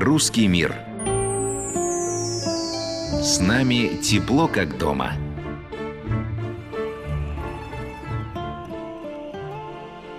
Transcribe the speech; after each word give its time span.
Русский 0.00 0.46
мир. 0.46 0.76
С 3.20 3.40
нами 3.40 4.00
тепло, 4.00 4.46
как 4.46 4.78
дома. 4.78 5.14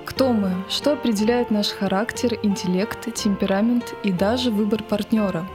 Кто 0.03 0.33
мы? 0.33 0.51
Что 0.67 0.91
определяет 0.91 1.49
наш 1.49 1.69
характер, 1.69 2.37
интеллект, 2.43 3.13
темперамент 3.13 3.95
и 4.03 4.11
даже 4.11 4.51
выбор 4.51 4.83
партнера? 4.83 5.47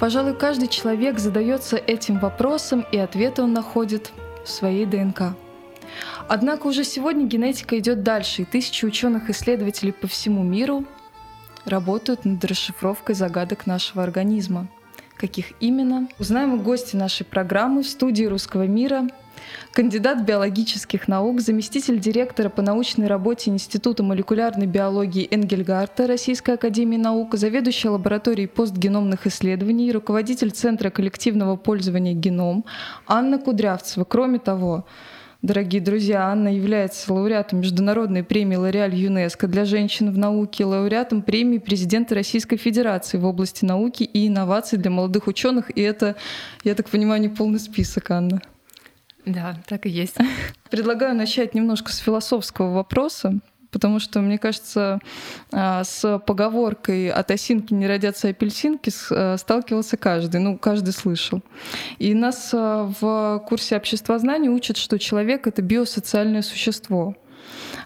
Пожалуй, 0.00 0.34
каждый 0.34 0.66
человек 0.66 1.20
задается 1.20 1.76
этим 1.76 2.18
вопросом, 2.18 2.84
и 2.90 2.98
ответы 2.98 3.42
он 3.42 3.52
находит 3.52 4.10
в 4.44 4.48
своей 4.48 4.86
ДНК. 4.86 5.36
Однако 6.26 6.66
уже 6.66 6.82
сегодня 6.82 7.26
генетика 7.26 7.78
идет 7.78 8.02
дальше, 8.02 8.42
и 8.42 8.44
тысячи 8.44 8.84
ученых-исследователей 8.84 9.92
по 9.92 10.08
всему 10.08 10.42
миру 10.42 10.84
работают 11.68 12.24
над 12.24 12.44
расшифровкой 12.44 13.14
загадок 13.14 13.66
нашего 13.66 14.02
организма. 14.02 14.68
Каких 15.16 15.52
именно? 15.60 16.08
Узнаем 16.18 16.54
у 16.54 16.58
гости 16.58 16.94
нашей 16.94 17.24
программы 17.24 17.82
в 17.82 17.88
студии 17.88 18.24
«Русского 18.24 18.66
мира» 18.66 19.08
кандидат 19.72 20.22
биологических 20.22 21.08
наук, 21.08 21.40
заместитель 21.40 21.98
директора 21.98 22.48
по 22.48 22.62
научной 22.62 23.06
работе 23.06 23.50
Института 23.50 24.02
молекулярной 24.02 24.66
биологии 24.66 25.28
Энгельгарта 25.30 26.06
Российской 26.06 26.54
академии 26.54 26.96
наук, 26.96 27.34
заведующая 27.34 27.90
лабораторией 27.90 28.48
постгеномных 28.48 29.26
исследований, 29.26 29.92
руководитель 29.92 30.50
Центра 30.50 30.90
коллективного 30.90 31.56
пользования 31.56 32.14
геном 32.14 32.64
Анна 33.06 33.38
Кудрявцева. 33.38 34.04
Кроме 34.04 34.38
того, 34.38 34.84
Дорогие 35.40 35.80
друзья, 35.80 36.26
Анна 36.26 36.48
является 36.48 37.12
лауреатом 37.12 37.60
Международной 37.60 38.24
премии 38.24 38.56
«Лореаль 38.56 38.96
ЮНЕСКО» 38.96 39.46
для 39.46 39.64
женщин 39.64 40.10
в 40.10 40.18
науке, 40.18 40.64
лауреатом 40.64 41.22
премии 41.22 41.58
президента 41.58 42.16
Российской 42.16 42.56
Федерации 42.56 43.18
в 43.18 43.24
области 43.24 43.64
науки 43.64 44.02
и 44.02 44.26
инноваций 44.26 44.78
для 44.80 44.90
молодых 44.90 45.28
ученых. 45.28 45.70
И 45.76 45.80
это, 45.80 46.16
я 46.64 46.74
так 46.74 46.88
понимаю, 46.88 47.20
не 47.20 47.28
полный 47.28 47.60
список, 47.60 48.10
Анна. 48.10 48.42
Да, 49.26 49.56
так 49.68 49.86
и 49.86 49.90
есть. 49.90 50.16
Предлагаю 50.70 51.14
начать 51.14 51.54
немножко 51.54 51.92
с 51.92 51.98
философского 51.98 52.74
вопроса, 52.74 53.38
потому 53.70 53.98
что, 53.98 54.20
мне 54.20 54.38
кажется, 54.38 55.00
а, 55.52 55.84
с 55.84 56.18
поговоркой 56.20 57.10
«от 57.10 57.30
осинки 57.30 57.74
не 57.74 57.86
родятся 57.86 58.28
апельсинки» 58.28 58.90
а, 59.10 59.36
сталкивался 59.36 59.96
каждый, 59.96 60.40
ну, 60.40 60.58
каждый 60.58 60.92
слышал. 60.92 61.42
И 61.98 62.14
нас 62.14 62.50
а, 62.52 62.92
в 63.00 63.42
курсе 63.46 63.76
обществознания 63.76 64.50
учат, 64.50 64.76
что 64.76 64.98
человек— 64.98 65.46
это 65.48 65.62
биосоциальное 65.62 66.42
существо. 66.42 67.16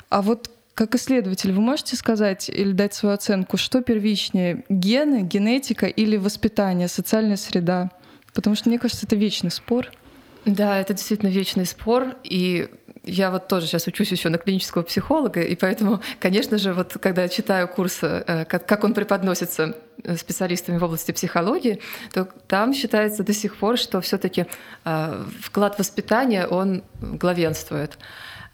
А 0.09 0.23
вот 0.23 0.51
как 0.75 0.95
исследователь, 0.95 1.53
вы 1.53 1.61
можете 1.61 1.97
сказать 1.97 2.49
или 2.49 2.73
дать 2.73 2.95
свою 2.95 3.15
оценку, 3.15 3.57
что 3.57 3.83
первичнее— 3.83 4.65
гены, 4.69 5.23
генетика 5.23 5.87
или 5.87 6.17
воспитание, 6.17 6.89
социальная 6.89 7.37
среда? 7.37 7.91
Потому 8.33 8.57
что, 8.57 8.71
мне 8.71 8.79
кажется, 8.79 9.05
это 9.07 9.17
вечный 9.17 9.51
спор— 9.51 9.91
да, 10.45 10.81
это 10.81 10.93
действительно 10.95 11.31
вечный 11.31 11.67
спор, 11.67 12.17
и 12.25 12.69
я 13.05 13.31
вот 13.31 13.49
тоже 13.49 13.67
сейчас 13.67 13.87
учусь 13.87 14.13
еще 14.13 14.29
на 14.29 14.39
клинического 14.39 14.83
психолога, 14.83 15.41
и 15.43 15.57
поэтому, 15.57 16.01
конечно 16.21 16.59
же, 16.59 16.73
вот 16.73 16.97
когда 17.01 17.29
читаю 17.29 17.69
курсы, 17.69 18.07
э, 18.27 18.45
как 18.45 18.85
он 18.85 18.95
преподносится 18.95 19.77
э, 20.05 20.17
специалистами 20.17 20.79
в 20.79 20.85
области 20.85 21.11
психологии, 21.13 21.81
то 22.13 22.29
там 22.47 22.73
считается 22.73 23.25
до 23.25 23.33
сих 23.33 23.57
пор, 23.57 23.77
что 23.77 24.01
все-таки 24.01 24.47
э, 24.85 25.25
вклад 25.41 25.79
воспитания 25.79 26.47
он 26.47 26.85
главенствует. 27.01 27.99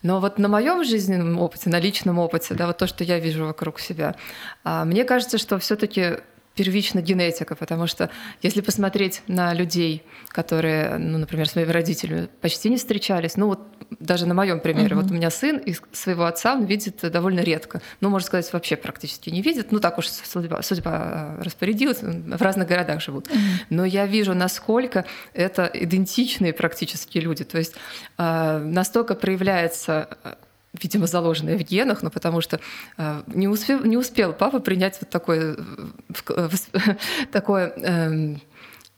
Но 0.02 0.20
вот 0.20 0.38
на 0.38 0.48
моем 0.48 0.84
жизненном 0.84 1.38
опыте, 1.38 1.68
на 1.70 1.80
личном 1.80 2.18
опыте, 2.18 2.54
да, 2.54 2.68
вот 2.68 2.78
то, 2.78 2.86
что 2.86 3.04
я 3.04 3.18
вижу 3.18 3.46
вокруг 3.46 3.80
себя, 3.80 4.14
а, 4.62 4.84
мне 4.84 5.04
кажется, 5.04 5.38
что 5.38 5.58
все-таки 5.58 6.18
первично 6.58 7.00
генетика, 7.00 7.54
потому 7.54 7.86
что 7.86 8.10
если 8.42 8.62
посмотреть 8.62 9.22
на 9.28 9.54
людей, 9.54 10.02
которые, 10.26 10.98
ну, 10.98 11.18
например, 11.18 11.48
с 11.48 11.54
моими 11.54 11.70
родителями 11.70 12.28
почти 12.40 12.68
не 12.68 12.76
встречались, 12.76 13.36
ну 13.36 13.46
вот 13.46 13.60
даже 14.00 14.26
на 14.26 14.34
моем 14.34 14.58
примере, 14.58 14.96
угу. 14.96 15.02
вот 15.02 15.12
у 15.12 15.14
меня 15.14 15.30
сын 15.30 15.58
и 15.58 15.76
своего 15.92 16.24
отца 16.24 16.54
он 16.54 16.64
видит 16.64 16.96
довольно 17.12 17.40
редко, 17.40 17.80
ну, 18.00 18.08
можно 18.08 18.26
сказать, 18.26 18.52
вообще 18.52 18.74
практически 18.74 19.30
не 19.30 19.40
видит, 19.40 19.70
ну 19.70 19.78
так 19.78 19.98
уж 19.98 20.08
судьба, 20.08 20.62
судьба 20.62 21.36
распорядилась, 21.38 21.98
в 22.02 22.42
разных 22.42 22.66
городах 22.66 23.00
живут. 23.00 23.28
Угу. 23.28 23.38
Но 23.70 23.84
я 23.84 24.06
вижу, 24.06 24.34
насколько 24.34 25.04
это 25.34 25.70
идентичные 25.72 26.52
практически 26.52 27.18
люди, 27.18 27.44
то 27.44 27.58
есть 27.58 27.74
э, 28.18 28.58
настолько 28.58 29.14
проявляется 29.14 30.08
видимо, 30.82 31.06
заложенное 31.06 31.58
в 31.58 31.62
генах, 31.62 32.02
но 32.02 32.10
потому 32.10 32.40
что 32.40 32.60
э, 32.96 33.22
не, 33.26 33.48
успел, 33.48 33.84
не 33.84 33.96
успел 33.96 34.32
папа 34.32 34.60
принять 34.60 34.98
вот 35.00 35.10
такое, 35.10 35.56
э, 36.28 36.48
такое 37.32 37.72
эм, 37.76 38.40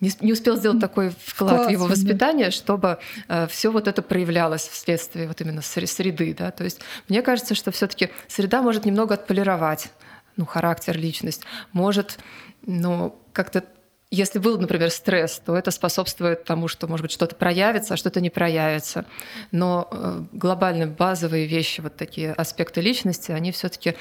не, 0.00 0.10
не 0.20 0.32
успел 0.32 0.56
сделать 0.56 0.80
такой 0.80 1.10
вклад 1.24 1.56
Класс, 1.56 1.66
в 1.68 1.70
его 1.70 1.86
воспитание, 1.86 2.46
да. 2.46 2.50
чтобы 2.50 2.98
э, 3.28 3.46
все 3.48 3.70
вот 3.70 3.86
это 3.86 4.02
проявлялось 4.02 4.66
вследствие 4.66 5.28
вот 5.28 5.40
именно 5.40 5.62
среды, 5.62 6.34
да. 6.36 6.50
То 6.50 6.64
есть 6.64 6.80
мне 7.08 7.22
кажется, 7.22 7.54
что 7.54 7.70
все-таки 7.70 8.10
среда 8.28 8.62
может 8.62 8.84
немного 8.86 9.14
отполировать, 9.14 9.90
ну 10.36 10.46
характер, 10.46 10.96
личность, 10.96 11.42
может, 11.72 12.18
ну 12.66 13.16
как-то 13.32 13.64
если 14.10 14.38
был, 14.38 14.58
например, 14.58 14.90
стресс, 14.90 15.40
то 15.44 15.56
это 15.56 15.70
способствует 15.70 16.44
тому, 16.44 16.66
что, 16.68 16.88
может 16.88 17.02
быть, 17.02 17.12
что-то 17.12 17.36
проявится, 17.36 17.94
а 17.94 17.96
что-то 17.96 18.20
не 18.20 18.30
проявится. 18.30 19.04
Но 19.52 19.88
э, 19.90 20.22
глобальные 20.32 20.88
базовые 20.88 21.46
вещи, 21.46 21.80
вот 21.80 21.96
такие 21.96 22.32
аспекты 22.32 22.80
личности, 22.80 23.32
они 23.32 23.52
все 23.52 23.68
таки 23.68 23.94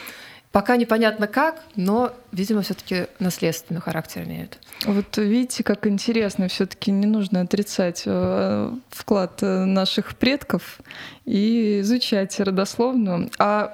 Пока 0.52 0.78
непонятно 0.78 1.28
как, 1.28 1.62
но, 1.76 2.12
видимо, 2.32 2.64
все-таки 2.64 3.06
наследственный 3.20 3.82
характер 3.82 4.24
имеют. 4.24 4.58
Вот 4.84 5.16
видите, 5.18 5.64
как 5.64 5.86
интересно, 5.86 6.48
все-таки 6.48 6.90
не 6.90 7.06
нужно 7.06 7.42
отрицать 7.42 8.02
э, 8.08 8.72
вклад 8.90 9.44
э, 9.44 9.66
наших 9.66 10.16
предков 10.16 10.80
и 11.26 11.82
изучать 11.82 12.40
родословную. 12.40 13.30
А 13.38 13.72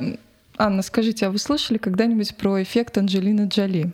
Анна, 0.57 0.81
скажите, 0.81 1.27
а 1.27 1.29
вы 1.31 1.37
слышали 1.37 1.77
когда-нибудь 1.77 2.35
про 2.35 2.61
эффект 2.61 2.97
Анджелины 2.97 3.47
Джоли? 3.47 3.93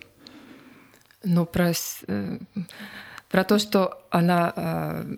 Ну, 1.24 1.46
про, 1.46 1.72
э, 2.08 2.40
про 3.30 3.44
то, 3.44 3.60
что 3.60 4.06
она 4.10 4.54
э, 4.56 5.16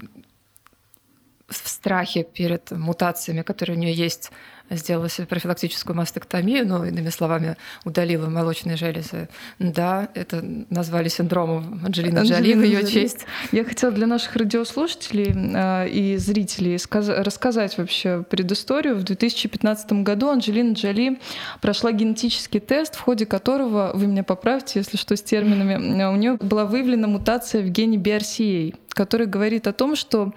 в 1.48 1.70
страхе 1.70 2.24
перед 2.24 2.72
мутациями, 2.72 3.42
которые 3.42 3.78
у 3.78 3.80
нее 3.80 3.94
есть 3.94 4.32
сделала 4.70 5.10
себе 5.10 5.28
профилактическую 5.28 5.96
мастектомию, 5.96 6.68
ну, 6.68 6.86
иными 6.86 7.10
словами, 7.10 7.58
удалила 7.86 8.28
молочные 8.28 8.78
железы. 8.78 9.30
Да, 9.60 10.10
это 10.14 10.44
назвали 10.70 11.10
синдромом 11.10 11.82
Анджелины 11.86 12.20
Джоли 12.20 12.54
в 12.54 12.64
ее 12.64 12.86
честь. 12.88 13.26
Я 13.52 13.64
хотела 13.64 13.92
для 13.92 14.08
наших 14.08 14.36
радиослушателей 14.36 15.34
э, 15.34 15.90
и 15.90 16.18
зрителей 16.18 16.78
рассказать 16.92 17.78
вообще 17.78 18.24
предысторию. 18.30 18.96
В 18.96 19.04
2015 19.04 19.94
году 20.04 20.30
Анджелина 20.30 20.74
Джоли 20.74 21.20
прошла 21.62 21.92
генетический 21.92 22.60
тест, 22.60 22.96
в 22.96 23.02
ходе 23.02 23.26
которого, 23.26 23.92
вы 23.94 24.08
меня 24.08 24.24
поправьте, 24.24 24.80
если 24.80 24.98
что, 24.98 25.16
с 25.16 25.22
терминами, 25.22 26.04
у 26.06 26.16
нее 26.16 26.38
была 26.40 26.66
выявлена 26.66 27.08
мутация 27.08 27.62
в 27.62 27.70
гене 27.70 27.98
BRCA 27.98 28.74
который 28.94 29.28
говорит 29.28 29.68
о 29.68 29.74
том, 29.74 29.96
что 29.96 30.34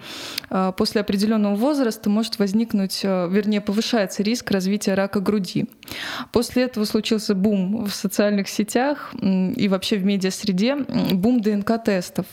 э, 0.49 0.73
после 0.75 1.01
определенного 1.01 1.55
возраста 1.55 2.09
может 2.09 2.39
возникнуть, 2.39 3.01
э, 3.03 3.27
вернее, 3.29 3.61
повышается 3.61 4.16
риск 4.19 4.51
развития 4.51 4.93
рака 4.93 5.19
груди. 5.19 5.65
После 6.31 6.63
этого 6.63 6.85
случился 6.85 7.35
бум 7.35 7.85
в 7.85 7.93
социальных 7.93 8.49
сетях 8.49 9.13
и 9.21 9.67
вообще 9.67 9.97
в 9.97 10.05
медиасреде, 10.05 10.75
бум 11.13 11.41
ДНК-тестов. 11.41 12.25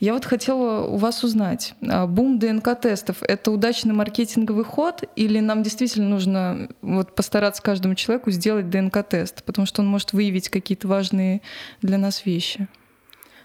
Я 0.00 0.14
вот 0.14 0.24
хотела 0.24 0.86
у 0.86 0.96
вас 0.96 1.24
узнать, 1.24 1.74
а 1.88 2.06
бум 2.06 2.38
ДНК-тестов— 2.38 3.18
это 3.22 3.50
удачный 3.50 3.94
маркетинговый 3.94 4.64
ход 4.64 5.04
или 5.16 5.40
нам 5.40 5.62
действительно 5.62 6.08
нужно 6.08 6.68
вот 6.82 7.14
постараться 7.14 7.62
каждому 7.62 7.94
человеку 7.94 8.30
сделать 8.30 8.70
ДНК-тест, 8.70 9.44
потому 9.44 9.66
что 9.66 9.82
он 9.82 9.88
может 9.88 10.12
выявить 10.12 10.48
какие-то 10.48 10.88
важные 10.88 11.42
для 11.80 11.98
нас 11.98 12.24
вещи? 12.24 12.68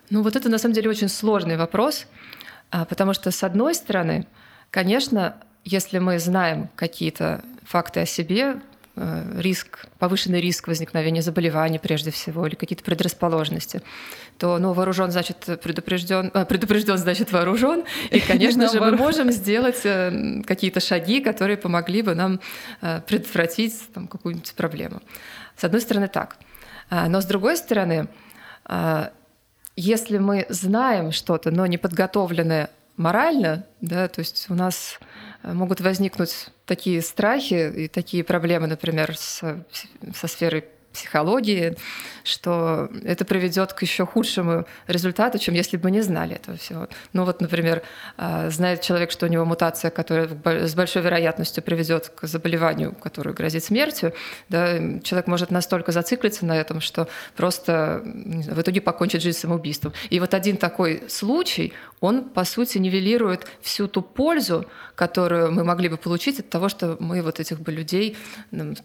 Ну 0.09 0.21
вот 0.21 0.35
это 0.35 0.49
на 0.49 0.57
самом 0.57 0.73
деле 0.73 0.89
очень 0.89 1.09
сложный 1.09 1.57
вопрос, 1.57 2.07
а, 2.71 2.85
потому 2.85 3.13
что 3.13 3.31
с 3.31 3.43
одной 3.43 3.75
стороны, 3.75 4.25
конечно, 4.71 5.35
если 5.67 5.99
мы 5.99 6.17
знаем 6.19 6.69
какие-то 6.75 7.43
факты 7.65 7.99
о 7.99 8.05
себе, 8.05 8.61
э, 8.95 9.39
риск, 9.41 9.87
повышенный 9.99 10.39
риск 10.39 10.67
возникновения 10.67 11.21
заболеваний 11.21 11.77
прежде 11.77 12.11
всего 12.11 12.47
или 12.47 12.55
какие-то 12.55 12.83
предрасположенности, 12.83 13.81
то 14.37 14.57
ну, 14.59 14.71
вооружен 14.71 15.11
значит 15.11 15.59
предупрежден, 15.61 16.31
э, 16.33 16.45
предупрежден 16.45 16.97
значит 16.97 17.33
вооружен, 17.33 17.83
и, 18.11 18.19
конечно 18.21 18.69
же, 18.69 18.79
мы 18.79 18.95
можем 18.95 19.31
сделать 19.31 19.81
э, 19.83 20.41
какие-то 20.47 20.79
шаги, 20.79 21.19
которые 21.19 21.57
помогли 21.57 22.01
бы 22.01 22.15
нам 22.15 22.39
предотвратить 23.07 23.75
там, 23.93 24.07
какую-нибудь 24.07 24.53
проблему. 24.53 25.01
С 25.57 25.63
одной 25.65 25.81
стороны 25.81 26.07
так, 26.07 26.37
а, 26.89 27.09
но 27.09 27.19
с 27.19 27.25
другой 27.25 27.57
стороны 27.57 28.07
если 29.77 30.17
мы 30.17 30.47
знаем 30.49 31.11
что-то, 31.11 31.51
но 31.51 31.67
не 31.67 31.77
подготовлены 31.77 32.67
морально, 32.97 33.63
да, 33.79 34.07
то 34.07 34.19
есть 34.19 34.47
у 34.49 34.55
нас 34.55 34.99
могут 35.53 35.81
возникнуть 35.81 36.49
такие 36.65 37.01
страхи 37.01 37.71
и 37.75 37.87
такие 37.87 38.23
проблемы, 38.23 38.67
например, 38.67 39.15
с, 39.15 39.41
со 40.13 40.27
сферой 40.27 40.65
психологии, 40.97 41.75
что 42.23 42.89
это 43.03 43.23
приведет 43.23 43.73
к 43.73 43.81
еще 43.83 44.05
худшему 44.05 44.65
результату, 44.87 45.37
чем 45.37 45.53
если 45.53 45.77
бы 45.77 45.91
не 45.91 46.01
знали 46.01 46.35
этого 46.35 46.57
всего. 46.57 46.87
Ну 47.13 47.23
вот, 47.23 47.39
например, 47.41 47.83
а, 48.17 48.49
знает 48.49 48.81
человек, 48.81 49.11
что 49.11 49.27
у 49.27 49.29
него 49.29 49.45
мутация, 49.45 49.91
которая 49.91 50.27
с 50.67 50.73
большой 50.75 51.03
вероятностью 51.03 51.63
приведет 51.63 52.09
к 52.09 52.27
заболеванию, 52.27 52.93
которое 52.93 53.33
грозит 53.33 53.63
смертью, 53.63 54.13
да, 54.49 54.77
человек 55.03 55.27
может 55.27 55.51
настолько 55.51 55.91
зациклиться 55.91 56.45
на 56.45 56.57
этом, 56.57 56.81
что 56.81 57.07
просто 57.35 58.01
в 58.03 58.59
итоге 58.61 58.81
покончит 58.81 59.21
жизнь 59.21 59.37
самоубийством. 59.37 59.93
И 60.09 60.19
вот 60.19 60.33
один 60.33 60.57
такой 60.57 61.03
случай, 61.09 61.73
он, 61.99 62.23
по 62.29 62.43
сути, 62.43 62.79
нивелирует 62.79 63.47
всю 63.61 63.87
ту 63.87 64.01
пользу, 64.01 64.65
которую 64.95 65.51
мы 65.51 65.63
могли 65.63 65.89
бы 65.89 65.97
получить 65.97 66.39
от 66.39 66.49
того, 66.49 66.69
что 66.69 66.97
мы 66.99 67.21
вот 67.21 67.39
этих 67.39 67.59
бы 67.59 67.71
людей 67.71 68.17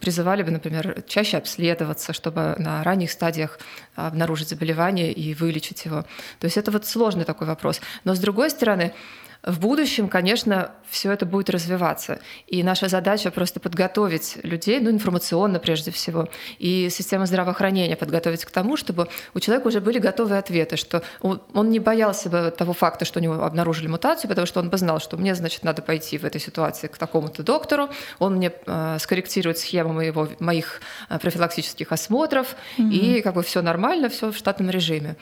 призывали 0.01 0.43
бы, 0.43 0.51
например, 0.51 1.03
чаще 1.07 1.39
обследоваться, 1.39 2.02
чтобы 2.11 2.57
на 2.59 2.83
ранних 2.83 3.11
стадиях 3.11 3.59
обнаружить 3.95 4.49
заболевание 4.49 5.13
и 5.13 5.35
вылечить 5.35 5.85
его. 5.85 6.03
То 6.41 6.47
есть 6.47 6.57
это 6.57 6.71
вот 6.73 6.87
сложный 6.87 7.25
такой 7.25 7.47
вопрос. 7.47 7.81
Но 8.05 8.15
с 8.15 8.19
другой 8.19 8.51
стороны, 8.51 8.93
в 9.43 9.59
будущем, 9.59 10.09
конечно, 10.09 10.71
все 10.89 11.11
это 11.11 11.27
будет 11.27 11.51
развиваться. 11.51 12.21
И 12.47 12.63
наша 12.63 12.89
задача 12.89 13.31
просто 13.33 13.59
подготовить 13.59 14.39
людей, 14.45 14.79
ну, 14.79 14.91
информационно 14.91 15.59
прежде 15.59 15.91
всего, 15.91 16.29
и 16.59 16.89
систему 16.91 17.27
здравоохранения 17.27 17.97
подготовить 17.97 18.45
к 18.45 18.51
тому, 18.51 18.77
чтобы 18.77 19.09
у 19.35 19.41
человека 19.41 19.67
уже 19.67 19.81
были 19.81 19.99
готовые 19.99 20.39
ответы, 20.39 20.77
что 20.77 21.03
он 21.21 21.71
не 21.71 21.81
боялся 21.81 22.31
бы 22.31 22.55
того 22.57 22.73
факта, 22.73 23.05
что 23.05 23.19
у 23.19 23.23
него 23.23 23.43
обнаружили 23.43 23.89
мутацию, 23.89 24.29
потому 24.29 24.47
что 24.47 24.61
он 24.61 24.71
бы 24.71 24.79
знал, 24.79 25.01
что 25.01 25.17
мне, 25.17 25.35
значит, 25.35 25.65
надо 25.65 25.83
пойти 25.83 26.19
в 26.19 26.25
этой 26.25 26.41
ситуации 26.41 26.87
к 26.87 26.97
такому-то 26.97 27.43
доктору, 27.43 27.89
он 28.21 28.37
мне 28.37 28.53
э, 28.67 28.99
скорректирует 29.01 29.59
схему 29.59 29.93
моего, 29.93 30.29
моих 30.39 30.81
э, 31.09 31.19
профилактических 31.19 31.91
осмотров, 31.91 32.55
mm-hmm. 32.79 32.91
и 32.91 33.23
как 33.23 33.35
бы 33.35 33.43
все 33.43 33.61
нормально, 33.61 34.09
все 34.09 34.31
в 34.31 34.37
штатном 34.37 34.71
режиме. 34.71 35.17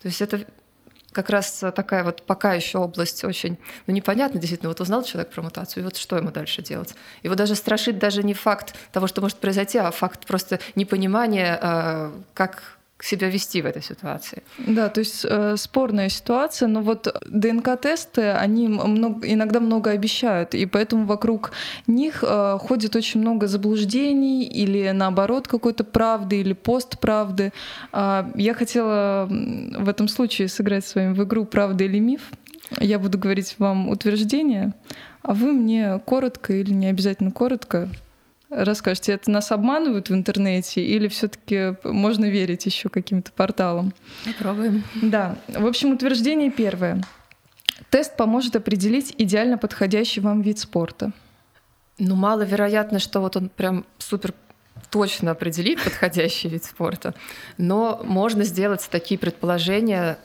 То 0.00 0.08
есть 0.08 0.22
это 0.22 0.46
как 1.16 1.30
раз 1.30 1.64
такая 1.74 2.04
вот 2.04 2.22
пока 2.22 2.52
еще 2.52 2.76
область 2.76 3.24
очень, 3.24 3.56
ну, 3.86 3.94
непонятно, 3.94 4.38
действительно, 4.38 4.68
вот 4.68 4.82
узнал 4.82 5.02
человек 5.02 5.32
про 5.32 5.40
мутацию, 5.40 5.82
и 5.82 5.84
вот 5.84 5.96
что 5.96 6.16
ему 6.16 6.30
дальше 6.30 6.60
делать? 6.60 6.94
Его 7.22 7.34
даже 7.34 7.54
страшит 7.54 7.98
даже 7.98 8.22
не 8.22 8.34
факт 8.34 8.74
того, 8.92 9.06
что 9.06 9.22
может 9.22 9.38
произойти, 9.38 9.78
а 9.78 9.90
факт 9.90 10.26
просто 10.26 10.60
непонимания, 10.74 11.58
а, 11.62 12.12
как 12.34 12.75
себя 13.00 13.28
вести 13.28 13.62
в 13.62 13.66
этой 13.66 13.82
ситуации. 13.82 14.42
Да, 14.58 14.88
то 14.88 15.00
есть 15.00 15.26
э, 15.28 15.56
спорная 15.56 16.08
ситуация, 16.08 16.68
но 16.68 16.80
вот 16.80 17.14
ДНК-тесты, 17.26 18.30
они 18.30 18.68
много, 18.68 19.26
иногда 19.26 19.60
много 19.60 19.90
обещают, 19.90 20.54
и 20.54 20.64
поэтому 20.66 21.04
вокруг 21.04 21.52
них 21.86 22.24
э, 22.26 22.58
ходит 22.58 22.96
очень 22.96 23.20
много 23.20 23.46
заблуждений 23.46 24.44
или 24.44 24.90
наоборот 24.92 25.46
какой-то 25.46 25.84
правды 25.84 26.40
или 26.40 26.54
постправды. 26.54 27.52
Э, 27.92 28.24
я 28.34 28.54
хотела 28.54 29.26
в 29.28 29.88
этом 29.88 30.08
случае 30.08 30.48
сыграть 30.48 30.86
с 30.86 30.94
вами 30.94 31.12
в 31.12 31.22
игру 31.24 31.44
«Правда 31.44 31.84
или 31.84 31.98
миф». 31.98 32.22
Я 32.80 32.98
буду 32.98 33.18
говорить 33.18 33.56
вам 33.58 33.88
утверждение, 33.88 34.72
а 35.22 35.34
вы 35.34 35.52
мне 35.52 36.00
коротко 36.04 36.52
или 36.52 36.72
не 36.72 36.86
обязательно 36.86 37.30
коротко 37.30 37.88
Расскажите, 38.48 39.12
это 39.12 39.30
нас 39.30 39.50
обманывают 39.50 40.08
в 40.08 40.14
интернете 40.14 40.80
или 40.80 41.08
все-таки 41.08 41.76
можно 41.82 42.26
верить 42.26 42.64
еще 42.64 42.88
каким-то 42.88 43.32
порталам? 43.32 43.92
Попробуем. 44.24 44.84
Да. 45.02 45.36
В 45.48 45.66
общем, 45.66 45.92
утверждение 45.92 46.50
первое. 46.50 47.02
Тест 47.90 48.16
поможет 48.16 48.54
определить 48.54 49.14
идеально 49.18 49.58
подходящий 49.58 50.20
вам 50.20 50.42
вид 50.42 50.58
спорта. 50.60 51.12
Ну, 51.98 52.14
маловероятно, 52.14 52.98
что 52.98 53.20
вот 53.20 53.36
он 53.36 53.48
прям 53.48 53.84
супер 53.98 54.32
точно 54.90 55.32
определит 55.32 55.82
подходящий 55.82 56.48
вид 56.48 56.64
спорта, 56.64 57.14
но 57.58 58.00
можно 58.04 58.44
сделать 58.44 58.86
такие 58.90 59.18
предположения, 59.18 60.18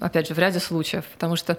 опять 0.00 0.28
же, 0.28 0.34
в 0.34 0.38
ряде 0.38 0.58
случаев, 0.58 1.04
потому 1.12 1.36
что 1.36 1.58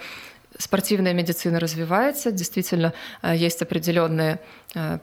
спортивная 0.58 1.14
медицина 1.14 1.60
развивается, 1.60 2.32
действительно 2.32 2.94
э, 3.22 3.36
есть 3.36 3.62
определенные 3.62 4.40
э, 4.76 5.00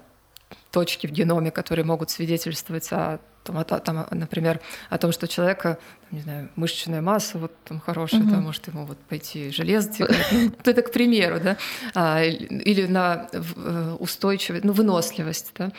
точки 0.70 1.06
в 1.06 1.10
геноме, 1.10 1.50
которые 1.50 1.84
могут 1.84 2.10
свидетельствовать 2.10 2.90
о 2.92 3.20
там, 3.44 3.64
там, 3.64 4.06
например, 4.10 4.60
о 4.90 4.98
том, 4.98 5.12
что 5.12 5.26
человека, 5.26 5.78
не 6.10 6.20
знаю, 6.20 6.50
мышечная 6.56 7.00
масса 7.00 7.38
вот 7.38 7.52
там 7.64 7.80
хорошая, 7.80 8.20
угу. 8.20 8.30
там 8.30 8.42
может 8.42 8.66
ему 8.66 8.84
вот 8.84 8.98
пойти 8.98 9.50
железо, 9.50 9.90
ну, 9.98 10.52
это 10.64 10.82
к 10.82 10.92
примеру, 10.92 11.40
да, 11.40 11.56
а, 11.94 12.22
или 12.22 12.86
на 12.86 13.28
э, 13.32 13.96
устойчивость, 13.98 14.64
ну, 14.64 14.72
выносливость, 14.72 15.52
да. 15.56 15.72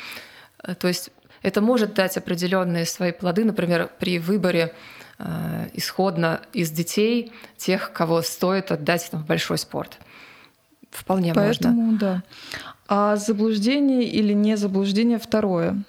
То 0.76 0.88
есть 0.88 1.12
это 1.42 1.62
может 1.62 1.94
дать 1.94 2.18
определенные 2.18 2.86
свои 2.86 3.12
плоды, 3.12 3.46
например, 3.46 3.90
при 4.00 4.20
выборе 4.20 4.74
э, 5.18 5.70
исходно 5.74 6.42
из 6.54 6.72
детей 6.72 7.32
тех, 7.58 7.94
кого 7.94 8.22
стоит 8.22 8.72
отдать 8.72 9.10
там, 9.12 9.24
в 9.24 9.26
большой 9.26 9.58
спорт. 9.58 10.00
Вполне 10.92 11.34
Поэтому, 11.34 11.82
можно. 11.82 11.98
да. 12.00 12.24
А 12.92 13.16
заблуждение 13.18 14.04
или 14.04 14.34
не 14.34 14.58
заблуждение 14.58 15.20
второе. 15.20 15.84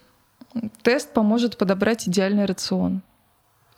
Тест 0.83 1.15
поможет 1.15 1.57
подобрать 1.57 2.07
идеальный 2.07 2.45
рацион. 2.45 3.01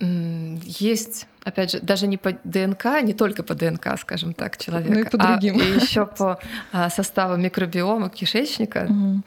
Есть, 0.00 1.28
опять 1.44 1.70
же, 1.70 1.80
даже 1.80 2.08
не 2.08 2.16
по 2.16 2.32
ДНК, 2.42 3.00
не 3.02 3.12
только 3.12 3.44
по 3.44 3.54
ДНК, 3.54 3.96
скажем 4.00 4.34
так, 4.34 4.56
человека, 4.56 4.92
ну 4.92 5.00
и 5.00 5.04
по 5.04 5.16
другим. 5.16 5.60
а 5.60 5.62
еще 5.62 6.06
по 6.06 6.40
а, 6.72 6.90
составу 6.90 7.36
микробиома 7.36 8.10
кишечника 8.10 8.88
угу. 8.88 9.22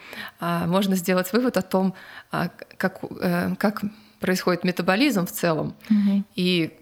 можно 0.67 0.97
сделать 0.97 1.31
вывод 1.31 1.55
о 1.55 1.61
том, 1.61 1.93
а, 2.29 2.49
как, 2.75 2.99
э, 3.21 3.55
как 3.57 3.83
происходит 4.19 4.65
метаболизм 4.65 5.25
в 5.25 5.31
целом. 5.31 5.75
Угу. 5.89 6.23
И 6.35 6.77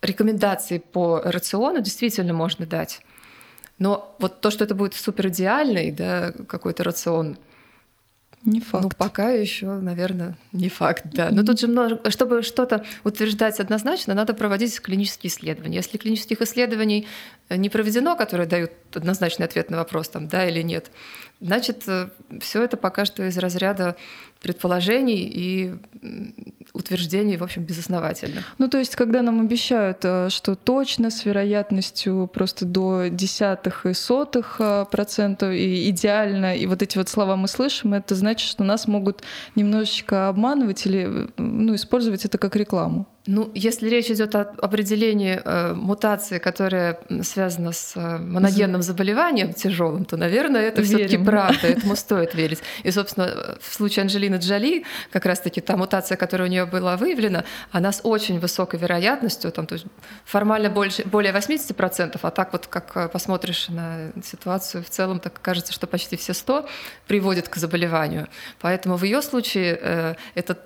рекомендации 0.00 0.78
по 0.78 1.20
рациону 1.22 1.82
действительно 1.82 2.32
можно 2.32 2.64
дать. 2.64 3.02
Но 3.82 4.14
вот 4.20 4.40
то, 4.40 4.52
что 4.52 4.62
это 4.62 4.76
будет 4.76 4.94
супер 4.94 5.26
идеальный, 5.26 5.90
да, 5.90 6.30
какой-то 6.46 6.84
рацион, 6.84 7.36
не 8.44 8.60
факт. 8.60 8.84
Ну, 8.84 8.90
пока 8.96 9.30
еще, 9.30 9.66
наверное, 9.66 10.36
не 10.52 10.68
факт, 10.68 11.04
да. 11.12 11.30
Но 11.32 11.42
тут 11.42 11.58
же 11.58 11.66
много, 11.66 12.08
чтобы 12.10 12.42
что-то 12.42 12.84
утверждать 13.02 13.58
однозначно, 13.58 14.14
надо 14.14 14.34
проводить 14.34 14.80
клинические 14.80 15.32
исследования. 15.32 15.78
Если 15.78 15.98
клинических 15.98 16.40
исследований 16.42 17.08
не 17.56 17.68
проведено, 17.68 18.16
которые 18.16 18.46
дают 18.46 18.72
однозначный 18.94 19.46
ответ 19.46 19.70
на 19.70 19.78
вопрос, 19.78 20.08
там, 20.08 20.28
да 20.28 20.48
или 20.48 20.62
нет, 20.62 20.90
значит, 21.42 21.82
э, 21.86 22.08
все 22.40 22.62
это 22.62 22.76
пока 22.76 23.04
что 23.04 23.26
из 23.26 23.36
разряда 23.36 23.96
предположений 24.40 25.30
и 25.32 25.74
утверждений, 26.72 27.36
в 27.36 27.44
общем, 27.44 27.62
безосновательных. 27.64 28.44
Ну, 28.58 28.68
то 28.68 28.78
есть, 28.78 28.96
когда 28.96 29.22
нам 29.22 29.40
обещают, 29.40 29.98
э, 30.02 30.28
что 30.30 30.54
точно 30.54 31.10
с 31.10 31.24
вероятностью 31.24 32.30
просто 32.32 32.64
до 32.64 33.08
десятых 33.08 33.86
и 33.86 33.92
сотых 33.92 34.56
э, 34.58 34.86
процентов 34.90 35.52
и 35.52 35.90
идеально, 35.90 36.56
и 36.56 36.66
вот 36.66 36.82
эти 36.82 36.96
вот 36.96 37.08
слова 37.08 37.36
мы 37.36 37.48
слышим, 37.48 37.94
это 37.94 38.14
значит, 38.14 38.48
что 38.48 38.64
нас 38.64 38.86
могут 38.86 39.22
немножечко 39.54 40.28
обманывать 40.28 40.86
или 40.86 41.28
ну, 41.36 41.74
использовать 41.74 42.24
это 42.24 42.38
как 42.38 42.56
рекламу. 42.56 43.06
Ну, 43.26 43.52
если 43.54 43.88
речь 43.88 44.10
идет 44.10 44.34
о 44.34 44.40
определении 44.40 45.40
э, 45.44 45.74
мутации, 45.74 46.38
которая 46.38 46.98
связана 47.22 47.70
с 47.70 47.92
э, 47.94 48.18
моногенным 48.18 48.82
заболеванием 48.82 49.52
тяжелым, 49.52 50.04
то, 50.04 50.16
наверное, 50.16 50.62
это 50.62 50.82
все-таки 50.82 51.18
правда, 51.18 51.58
этому 51.68 51.94
стоит 51.94 52.34
верить. 52.34 52.58
И, 52.82 52.90
собственно, 52.90 53.56
в 53.60 53.74
случае 53.74 54.02
Анджелины 54.02 54.36
Джоли, 54.36 54.84
как 55.12 55.24
раз-таки 55.24 55.60
та 55.60 55.76
мутация, 55.76 56.16
которая 56.16 56.48
у 56.48 56.50
нее 56.50 56.66
была 56.66 56.96
выявлена, 56.96 57.44
она 57.70 57.92
с 57.92 58.00
очень 58.02 58.40
высокой 58.40 58.80
вероятностью, 58.80 59.52
там, 59.52 59.68
то 59.68 59.74
есть 59.74 59.86
формально 60.24 60.68
больше, 60.68 61.04
более 61.04 61.32
80%, 61.32 62.18
а 62.20 62.30
так 62.32 62.52
вот, 62.52 62.66
как 62.66 62.90
э, 62.96 63.08
посмотришь 63.08 63.68
на 63.68 64.10
ситуацию 64.24 64.82
в 64.82 64.90
целом, 64.90 65.20
так 65.20 65.40
кажется, 65.40 65.72
что 65.72 65.86
почти 65.86 66.16
все 66.16 66.34
100 66.34 66.66
приводят 67.06 67.48
к 67.48 67.54
заболеванию. 67.54 68.26
Поэтому 68.60 68.96
в 68.96 69.04
ее 69.04 69.22
случае 69.22 69.78
э, 69.80 70.14
этот, 70.34 70.58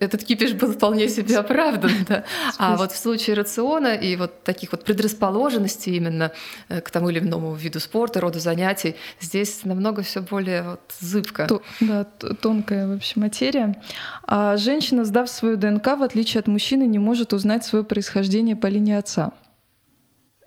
этот 0.00 0.24
кипиш 0.24 0.54
был 0.54 0.72
вполне 0.72 1.08
себе 1.08 1.38
оправдан. 1.38 1.99
Да. 2.08 2.24
А 2.58 2.76
вот 2.76 2.92
в 2.92 2.96
случае 2.96 3.36
рациона 3.36 3.94
и 3.94 4.16
вот 4.16 4.42
таких 4.42 4.72
вот 4.72 4.84
предрасположенностей 4.84 5.96
именно 5.96 6.32
э, 6.68 6.80
к 6.80 6.90
тому 6.90 7.10
или 7.10 7.20
иному 7.20 7.54
виду 7.54 7.80
спорта, 7.80 8.20
роду 8.20 8.40
занятий, 8.40 8.96
здесь 9.20 9.64
намного 9.64 10.02
все 10.02 10.20
более 10.20 10.62
вот 10.62 10.80
зыбко. 10.98 11.46
То, 11.46 11.62
да, 11.80 12.04
тонкая 12.04 12.88
вообще 12.88 13.20
материя. 13.20 13.80
А 14.24 14.56
женщина, 14.56 15.04
сдав 15.04 15.28
свою 15.28 15.56
ДНК, 15.56 15.86
в 15.98 16.02
отличие 16.02 16.40
от 16.40 16.48
мужчины, 16.48 16.84
не 16.86 16.98
может 16.98 17.32
узнать 17.32 17.64
свое 17.64 17.84
происхождение 17.84 18.56
по 18.56 18.66
линии 18.66 18.94
отца. 18.94 19.32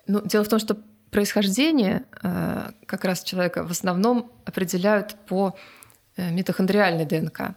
Ну, 0.06 0.20
дело 0.24 0.44
в 0.44 0.48
том, 0.48 0.58
что 0.58 0.76
происхождение 1.10 2.04
э, 2.22 2.70
как 2.86 3.04
раз 3.04 3.22
человека 3.22 3.64
в 3.64 3.70
основном 3.70 4.32
определяют 4.44 5.14
по 5.26 5.56
э, 6.16 6.30
митохондриальной 6.30 7.04
ДНК. 7.04 7.54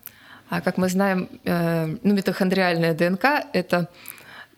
А 0.50 0.62
как 0.62 0.78
мы 0.78 0.90
знаем, 0.90 1.30
э, 1.44 1.98
ну, 2.04 2.14
митохондриальная 2.14 2.94
ДНК— 2.94 3.26
это 3.54 3.90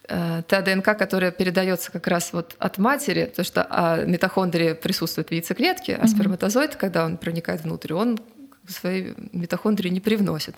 э, 0.07 0.43
та 0.47 0.61
ДНК, 0.61 0.97
которая 0.97 1.31
передается 1.31 1.91
как 1.91 2.07
раз 2.07 2.31
вот 2.33 2.55
от 2.59 2.77
матери, 2.77 3.25
потому 3.25 3.45
что 3.45 3.65
а 3.69 4.05
митохондрия 4.05 4.75
присутствует 4.75 5.29
в 5.29 5.31
яйцеклетке, 5.31 5.95
а 5.95 6.07
сперматозоид, 6.07 6.75
когда 6.75 7.05
он 7.05 7.17
проникает 7.17 7.61
внутрь, 7.61 7.93
он 7.93 8.19
свои 8.67 9.13
митохондрии 9.31 9.89
не 9.89 9.99
привносит. 9.99 10.55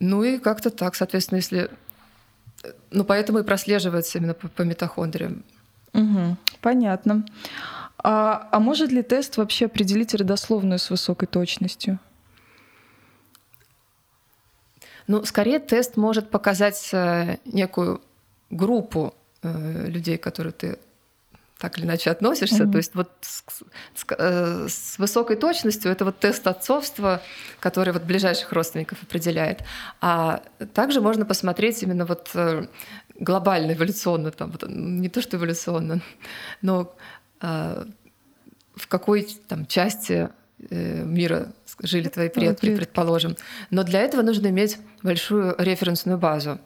Ну 0.00 0.24
и 0.24 0.38
как-то 0.38 0.70
так, 0.70 0.94
соответственно, 0.94 1.36
если... 1.36 1.70
Ну, 2.90 3.04
поэтому 3.04 3.40
и 3.40 3.42
прослеживается 3.42 4.18
именно 4.18 4.34
по, 4.34 4.48
по 4.48 4.62
митохондриям. 4.62 5.44
Угу, 5.92 6.36
понятно. 6.60 7.26
А, 7.98 8.48
а 8.50 8.58
может 8.58 8.90
ли 8.90 9.02
тест 9.02 9.36
вообще 9.36 9.66
определить 9.66 10.14
родословную 10.14 10.78
с 10.78 10.90
высокой 10.90 11.26
точностью? 11.26 11.98
Ну, 15.06 15.24
скорее 15.24 15.58
тест 15.58 15.96
может 15.96 16.30
показать 16.30 16.90
э, 16.92 17.36
некую 17.44 18.00
группу 18.50 19.14
э, 19.42 19.86
людей, 19.88 20.18
которые 20.18 20.52
ты 20.52 20.78
так 21.58 21.78
или 21.78 21.84
иначе 21.84 22.10
относишься. 22.10 22.64
Mm-hmm. 22.64 22.72
То 22.72 22.78
есть 22.78 22.94
вот 22.94 23.10
с, 23.20 23.44
с, 23.94 24.04
э, 24.18 24.66
с 24.68 24.98
высокой 24.98 25.36
точностью 25.36 25.92
это 25.92 26.04
вот 26.04 26.18
тест 26.18 26.46
отцовства, 26.46 27.22
который 27.60 27.92
вот 27.92 28.02
ближайших 28.02 28.52
родственников 28.52 29.02
определяет. 29.02 29.62
А 30.00 30.42
также 30.74 31.00
можно 31.00 31.24
посмотреть 31.24 31.82
именно 31.82 32.04
вот 32.04 32.30
глобально, 33.22 33.72
эволюционно, 33.72 34.30
там, 34.30 34.50
вот, 34.50 34.64
не 34.68 35.08
то 35.08 35.22
что 35.22 35.36
эволюционно, 35.36 36.00
но 36.60 36.94
э, 37.40 37.84
в 38.74 38.88
какой 38.88 39.22
там 39.48 39.66
части 39.66 40.30
мира 40.70 41.52
жили 41.82 42.08
твои 42.08 42.28
предки, 42.28 42.66
okay. 42.66 42.76
предположим. 42.76 43.36
Но 43.70 43.82
для 43.82 44.00
этого 44.00 44.22
нужно 44.22 44.48
иметь 44.48 44.78
большую 45.02 45.54
референсную 45.58 46.18
базу. 46.18 46.58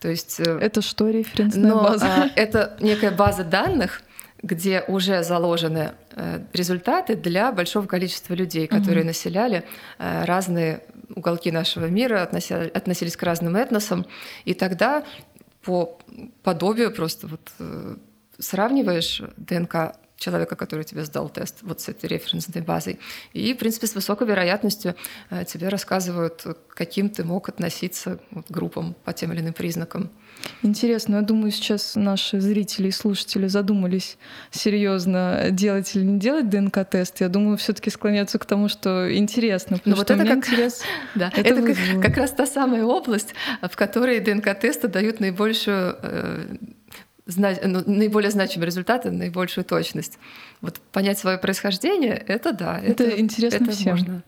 То 0.00 0.08
есть, 0.08 0.40
э, 0.40 0.58
это 0.60 0.80
что 0.80 1.08
референсная 1.10 1.70
но, 1.70 1.82
база? 1.82 2.06
А, 2.06 2.30
это 2.36 2.76
некая 2.80 3.10
база 3.10 3.44
данных, 3.44 4.02
где 4.42 4.84
уже 4.86 5.22
заложены 5.24 5.92
э, 6.12 6.40
результаты 6.52 7.16
для 7.16 7.50
большого 7.50 7.86
количества 7.86 8.34
людей, 8.34 8.68
которые 8.68 9.00
угу. 9.00 9.08
населяли 9.08 9.64
э, 9.98 10.24
разные 10.24 10.82
уголки 11.14 11.50
нашего 11.50 11.86
мира, 11.86 12.22
относились 12.22 13.16
к 13.16 13.22
разным 13.22 13.56
этносам. 13.56 14.06
И 14.44 14.54
тогда 14.54 15.04
по 15.62 15.98
подобию 16.42 16.92
просто 16.92 17.26
вот 17.26 17.50
сравниваешь 18.38 19.22
ДНК 19.36 19.94
человека, 20.18 20.56
который 20.56 20.84
тебе 20.84 21.04
сдал 21.04 21.28
тест 21.28 21.58
вот 21.62 21.80
с 21.80 21.88
этой 21.88 22.06
референсной 22.06 22.62
базой. 22.62 22.98
И, 23.32 23.54
в 23.54 23.58
принципе, 23.58 23.86
с 23.86 23.94
высокой 23.94 24.26
вероятностью 24.26 24.94
э, 25.30 25.44
тебе 25.44 25.68
рассказывают, 25.68 26.44
каким 26.70 27.08
ты 27.08 27.24
мог 27.24 27.48
относиться 27.48 28.18
вот, 28.32 28.46
к 28.46 28.50
группам 28.50 28.94
по 29.04 29.12
тем 29.12 29.32
или 29.32 29.40
иным 29.40 29.54
признакам. 29.54 30.10
Интересно, 30.62 31.16
я 31.16 31.22
думаю, 31.22 31.50
сейчас 31.50 31.94
наши 31.94 32.40
зрители 32.40 32.88
и 32.88 32.90
слушатели 32.90 33.46
задумались 33.48 34.18
серьезно, 34.50 35.48
делать 35.50 35.94
или 35.94 36.04
не 36.04 36.18
делать 36.18 36.48
ДНК-тест. 36.48 37.20
Я 37.20 37.28
думаю, 37.28 37.56
все-таки 37.56 37.90
склоняются 37.90 38.38
к 38.38 38.44
тому, 38.44 38.68
что 38.68 39.12
интересно. 39.14 39.80
Но 39.84 39.92
ну, 39.92 39.96
вот 39.96 40.10
это 40.10 40.24
как, 40.24 40.36
интерес, 40.38 40.82
да, 41.14 41.32
это, 41.34 41.40
это 41.40 41.62
как, 41.62 42.02
как 42.02 42.16
раз 42.16 42.32
та 42.32 42.46
самая 42.46 42.84
область, 42.84 43.34
в 43.62 43.74
которой 43.76 44.20
ДНК-тесты 44.20 44.88
дают 44.88 45.20
наибольшую 45.20 45.96
э, 47.28 47.66
ну, 47.66 47.82
наиболее 47.86 48.30
значимые 48.30 48.66
результаты, 48.66 49.10
наибольшую 49.10 49.64
точность. 49.64 50.18
Вот 50.60 50.80
понять 50.92 51.18
свое 51.18 51.38
происхождение, 51.38 52.14
это 52.14 52.52
да. 52.52 52.78
Это, 52.78 53.04
это 53.04 53.20
интересно 53.20 53.64
это 53.64 53.72
всем. 53.72 53.96
Можно. 53.96 54.22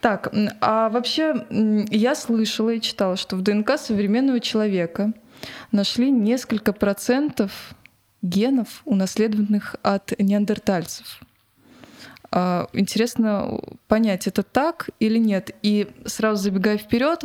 Так, 0.00 0.32
а 0.60 0.88
вообще 0.88 1.46
я 1.90 2.14
слышала 2.14 2.70
и 2.70 2.80
читала, 2.80 3.16
что 3.16 3.36
в 3.36 3.42
ДНК 3.42 3.78
современного 3.78 4.40
человека 4.40 5.12
нашли 5.72 6.10
несколько 6.10 6.72
процентов 6.72 7.74
генов, 8.22 8.82
унаследованных 8.84 9.76
от 9.82 10.18
неандертальцев. 10.18 11.20
А, 12.32 12.68
интересно 12.72 13.60
понять, 13.88 14.26
это 14.26 14.42
так 14.42 14.90
или 15.00 15.18
нет. 15.18 15.50
И 15.62 15.88
сразу 16.06 16.42
забегая 16.42 16.78
вперед, 16.78 17.24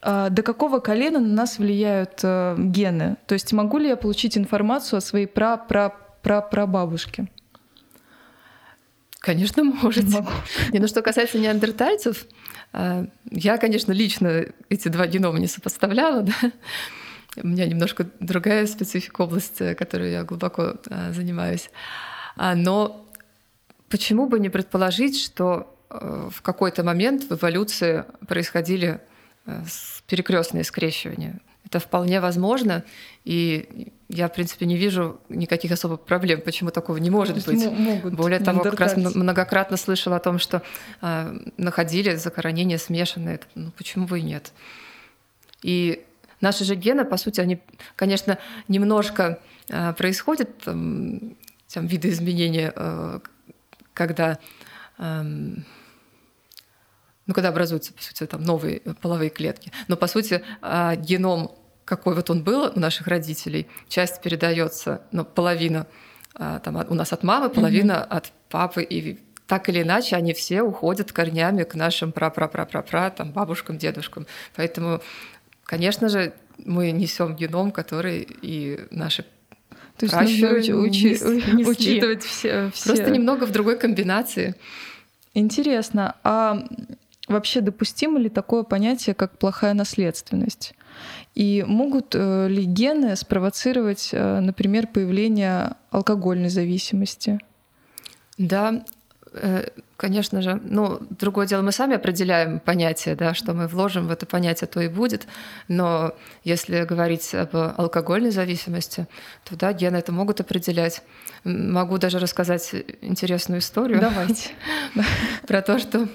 а, 0.00 0.30
до 0.30 0.42
какого 0.42 0.80
колена 0.80 1.20
на 1.20 1.28
нас 1.28 1.58
влияют 1.58 2.20
э, 2.22 2.56
гены? 2.58 3.16
То 3.26 3.34
есть 3.34 3.52
могу 3.52 3.78
ли 3.78 3.88
я 3.88 3.96
получить 3.96 4.38
информацию 4.38 4.98
о 4.98 5.00
своей 5.00 5.26
пра-пра-пра-прабабушке? 5.26 7.28
Конечно, 9.20 9.64
можете. 9.64 10.08
Могу. 10.08 10.30
Не, 10.72 10.78
ну 10.78 10.88
что 10.88 11.02
касается 11.02 11.38
неандертальцев, 11.38 12.24
а, 12.72 13.06
я, 13.30 13.58
конечно, 13.58 13.92
лично 13.92 14.46
эти 14.70 14.88
два 14.88 15.06
генома 15.06 15.40
не 15.40 15.46
сопоставляла, 15.46 16.22
да. 16.22 16.52
У 17.36 17.46
меня 17.46 17.66
немножко 17.66 18.08
другая 18.18 18.66
специфика 18.66 19.22
области, 19.22 19.74
которой 19.74 20.10
я 20.10 20.24
глубоко 20.24 20.76
занимаюсь. 21.12 21.70
Но 22.36 23.07
Почему 23.88 24.26
бы 24.26 24.38
не 24.38 24.48
предположить, 24.48 25.20
что 25.20 25.74
э, 25.90 26.28
в 26.30 26.42
какой-то 26.42 26.82
момент 26.84 27.24
в 27.24 27.32
эволюции 27.32 28.04
происходили 28.26 29.00
э, 29.46 29.62
перекрестные 30.06 30.64
скрещивания? 30.64 31.40
Это 31.64 31.80
вполне 31.80 32.20
возможно, 32.20 32.82
и 33.24 33.92
я, 34.08 34.28
в 34.28 34.32
принципе, 34.32 34.64
не 34.64 34.78
вижу 34.78 35.20
никаких 35.28 35.70
особых 35.70 36.00
проблем, 36.00 36.40
почему 36.40 36.70
такого 36.70 36.96
не 36.96 37.10
может 37.10 37.44
быть. 37.44 37.66
Могут 37.66 38.14
Более 38.14 38.40
того, 38.40 38.62
как 38.62 38.80
раз 38.80 38.96
многократно 38.96 39.76
слышала 39.76 40.16
о 40.16 40.20
том, 40.20 40.38
что 40.38 40.62
э, 41.02 41.38
находили 41.58 42.14
захоронения 42.14 42.78
смешанные. 42.78 43.40
Ну, 43.54 43.70
почему 43.72 44.06
бы 44.06 44.20
и 44.20 44.22
нет? 44.22 44.52
И 45.62 46.06
наши 46.40 46.64
же 46.64 46.74
гены, 46.74 47.04
по 47.04 47.18
сути, 47.18 47.40
они, 47.40 47.58
конечно, 47.96 48.38
немножко 48.66 49.38
э, 49.68 49.92
происходят, 49.92 50.56
там, 50.64 51.36
там 51.72 51.86
видоизменения 51.86 52.72
э, 52.74 53.20
когда 53.98 54.38
эм, 54.98 55.66
ну, 57.26 57.34
когда 57.34 57.50
образуются, 57.50 57.92
по 57.92 58.02
сути, 58.02 58.24
там 58.26 58.42
новые 58.42 58.80
половые 59.02 59.28
клетки. 59.28 59.70
Но, 59.88 59.96
по 59.96 60.06
сути, 60.06 60.42
э, 60.62 60.96
геном, 60.96 61.50
какой 61.84 62.14
вот 62.14 62.30
он 62.30 62.42
был 62.42 62.72
у 62.74 62.80
наших 62.80 63.06
родителей, 63.06 63.66
часть 63.88 64.22
передается, 64.22 65.02
ну, 65.12 65.24
половина 65.26 65.86
э, 66.38 66.60
там, 66.64 66.76
у 66.88 66.94
нас 66.94 67.12
от 67.12 67.22
мамы, 67.24 67.50
половина 67.50 67.92
mm-hmm. 67.92 68.16
от 68.16 68.32
папы, 68.48 68.82
и 68.82 69.18
так 69.46 69.68
или 69.68 69.82
иначе 69.82 70.16
они 70.16 70.32
все 70.32 70.62
уходят 70.62 71.12
корнями 71.12 71.64
к 71.64 71.74
нашим 71.74 72.12
пра-пра-пра-пра-пра, 72.12 73.10
там, 73.10 73.32
бабушкам, 73.32 73.76
дедушкам. 73.76 74.26
Поэтому, 74.56 75.02
конечно 75.64 76.08
же, 76.08 76.32
мы 76.64 76.92
несем 76.92 77.36
геном, 77.36 77.72
который 77.72 78.26
и 78.42 78.86
наши 78.90 79.24
то 79.98 80.06
есть 80.06 80.14
нужно 80.14 80.46
уч- 80.46 80.72
учи- 80.72 81.66
учитывать 81.66 82.22
все, 82.22 82.70
все. 82.72 82.86
Просто 82.94 83.10
немного 83.10 83.44
в 83.44 83.50
другой 83.50 83.78
комбинации. 83.78 84.54
Интересно. 85.34 86.14
А 86.24 86.64
вообще 87.26 87.60
допустимо 87.60 88.18
ли 88.18 88.28
такое 88.28 88.62
понятие, 88.62 89.14
как 89.14 89.38
плохая 89.38 89.74
наследственность? 89.74 90.74
И 91.34 91.64
могут 91.66 92.14
э, 92.14 92.48
ли 92.48 92.64
гены 92.64 93.14
спровоцировать, 93.16 94.10
э, 94.12 94.40
например, 94.40 94.86
появление 94.86 95.74
алкогольной 95.90 96.48
зависимости? 96.48 97.38
Да, 98.38 98.84
конечно 99.96 100.42
же, 100.42 100.60
ну, 100.62 101.00
другое 101.10 101.46
дело, 101.46 101.62
мы 101.62 101.72
сами 101.72 101.96
определяем 101.96 102.60
понятие, 102.60 103.14
да, 103.14 103.34
что 103.34 103.52
мы 103.52 103.66
вложим 103.66 104.06
в 104.06 104.10
это 104.10 104.26
понятие, 104.26 104.68
то 104.68 104.80
и 104.80 104.88
будет. 104.88 105.26
Но 105.66 106.14
если 106.44 106.84
говорить 106.84 107.34
об 107.34 107.54
алкогольной 107.54 108.30
зависимости, 108.30 109.06
то 109.44 109.56
да, 109.56 109.72
гены 109.72 109.96
это 109.96 110.12
могут 110.12 110.40
определять. 110.40 111.02
Могу 111.44 111.98
даже 111.98 112.18
рассказать 112.18 112.74
интересную 113.00 113.60
историю. 113.60 114.00
Давайте. 114.00 114.50
Про 115.46 115.62
то, 115.62 115.78
что 115.78 116.08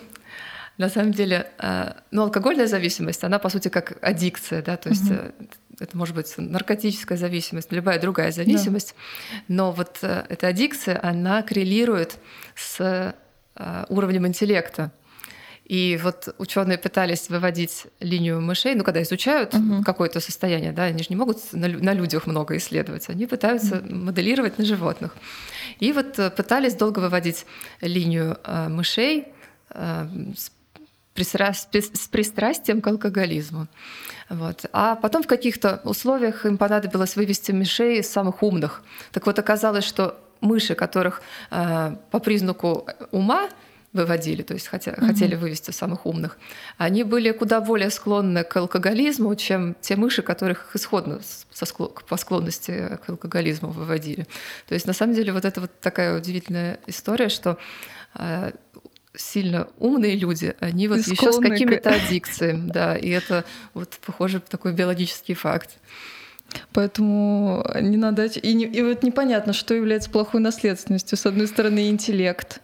на 0.77 0.89
самом 0.89 1.11
деле, 1.11 1.51
э, 1.59 1.93
ну, 2.11 2.23
алкогольная 2.23 2.67
зависимость, 2.67 3.23
она, 3.23 3.39
по 3.39 3.49
сути, 3.49 3.67
как 3.67 3.97
аддикция, 4.01 4.61
да, 4.61 4.77
то 4.77 4.89
есть 4.89 5.09
угу. 5.09 5.19
это 5.79 5.97
может 5.97 6.15
быть 6.15 6.33
наркотическая 6.37 7.17
зависимость, 7.17 7.71
любая 7.71 7.99
другая 7.99 8.31
зависимость, 8.31 8.95
да. 9.31 9.37
но 9.47 9.71
вот 9.71 9.99
эта 10.01 10.47
аддикция, 10.47 10.99
она 11.03 11.43
коррелирует 11.43 12.17
с 12.55 13.13
уровнем 13.89 14.25
интеллекта. 14.25 14.91
И 15.65 15.97
вот 16.03 16.35
ученые 16.39 16.77
пытались 16.77 17.29
выводить 17.29 17.85
линию 17.99 18.41
мышей, 18.41 18.75
ну, 18.75 18.83
когда 18.83 19.01
изучают 19.03 19.53
угу. 19.53 19.83
какое-то 19.83 20.19
состояние, 20.19 20.71
да, 20.71 20.85
они 20.85 21.03
же 21.03 21.07
не 21.09 21.15
могут 21.15 21.37
на, 21.53 21.67
на 21.67 21.93
людях 21.93 22.27
много 22.27 22.57
исследовать, 22.57 23.07
они 23.09 23.27
пытаются 23.27 23.77
угу. 23.77 23.95
моделировать 23.95 24.57
на 24.57 24.65
животных. 24.65 25.15
И 25.79 25.93
вот 25.93 26.15
пытались 26.35 26.73
долго 26.73 26.99
выводить 26.99 27.45
линию 27.79 28.37
мышей 28.69 29.27
с 29.69 30.51
с 31.15 32.07
пристрастием 32.07 32.81
к 32.81 32.87
алкоголизму. 32.87 33.67
Вот. 34.29 34.65
А 34.73 34.95
потом 34.95 35.23
в 35.23 35.27
каких-то 35.27 35.81
условиях 35.83 36.45
им 36.45 36.57
понадобилось 36.57 37.15
вывести 37.15 37.51
мышей 37.51 37.99
из 37.99 38.09
самых 38.09 38.41
умных. 38.41 38.81
Так 39.11 39.25
вот 39.25 39.37
оказалось, 39.39 39.85
что 39.85 40.19
мыши, 40.41 40.75
которых 40.75 41.21
э, 41.51 41.95
по 42.11 42.19
признаку 42.19 42.87
ума 43.11 43.49
выводили, 43.93 44.41
то 44.41 44.55
есть 44.55 44.67
хотя, 44.67 44.91
угу. 44.91 45.05
хотели 45.05 45.35
вывести 45.35 45.71
самых 45.71 46.05
умных, 46.05 46.37
они 46.77 47.03
были 47.03 47.31
куда 47.31 47.61
более 47.61 47.91
склонны 47.91 48.43
к 48.43 48.57
алкоголизму, 48.57 49.35
чем 49.35 49.75
те 49.81 49.95
мыши, 49.95 50.23
которых 50.23 50.75
исходно 50.75 51.21
со 51.51 51.65
склон, 51.65 51.91
по 52.09 52.17
склонности 52.17 52.97
к 53.05 53.09
алкоголизму 53.09 53.69
выводили. 53.69 54.27
То 54.67 54.73
есть 54.73 54.87
на 54.87 54.93
самом 54.93 55.13
деле 55.13 55.31
вот 55.31 55.45
это 55.45 55.61
вот 55.61 55.71
такая 55.79 56.17
удивительная 56.17 56.79
история, 56.87 57.29
что 57.29 57.57
э, 58.15 58.51
сильно 59.15 59.67
умные 59.77 60.15
люди, 60.15 60.55
они 60.59 60.87
вот 60.87 60.99
еще 60.99 61.31
с 61.31 61.39
какими-то 61.39 61.91
к... 61.91 61.93
аддикциями, 61.93 62.69
да, 62.71 62.95
и 62.95 63.09
это 63.09 63.45
вот 63.73 63.97
похоже 64.05 64.39
такой 64.39 64.73
биологический 64.73 65.33
факт. 65.33 65.77
Поэтому 66.71 67.65
не 67.81 67.97
надо... 67.97 68.25
И, 68.25 68.53
не, 68.53 68.65
и 68.65 68.81
вот 68.81 69.01
непонятно, 69.01 69.53
что 69.53 69.73
является 69.73 70.09
плохой 70.09 70.39
наследственностью. 70.39 71.17
С 71.17 71.25
одной 71.25 71.47
стороны, 71.47 71.89
интеллект, 71.89 72.61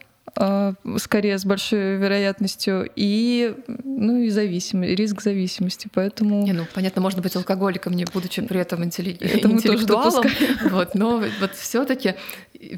скорее 0.97 1.37
с 1.37 1.45
большой 1.45 1.97
вероятностью, 1.97 2.89
и, 2.95 3.55
ну, 3.83 4.21
и 4.21 4.29
зависимость, 4.29 4.97
риск 4.97 5.21
зависимости. 5.21 5.89
Поэтому... 5.93 6.43
Не, 6.43 6.53
ну, 6.53 6.65
понятно, 6.73 7.01
можно 7.01 7.21
быть 7.21 7.35
алкоголиком, 7.35 7.93
не 7.93 8.05
будучи 8.05 8.41
при 8.41 8.61
этом 8.61 8.83
интелли... 8.83 9.13
Это 9.19 9.49
интеллектуалом. 9.49 10.25
Вот, 10.69 10.95
но 10.95 11.21
вот 11.41 11.55
все 11.55 11.83
таки 11.83 12.15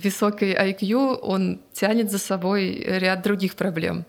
высокий 0.03 0.53
IQ, 0.53 1.19
он 1.21 1.59
тянет 1.73 2.09
за 2.09 2.17
собой 2.17 2.83
ряд 2.85 3.21
других 3.21 3.55
проблем. 3.55 4.05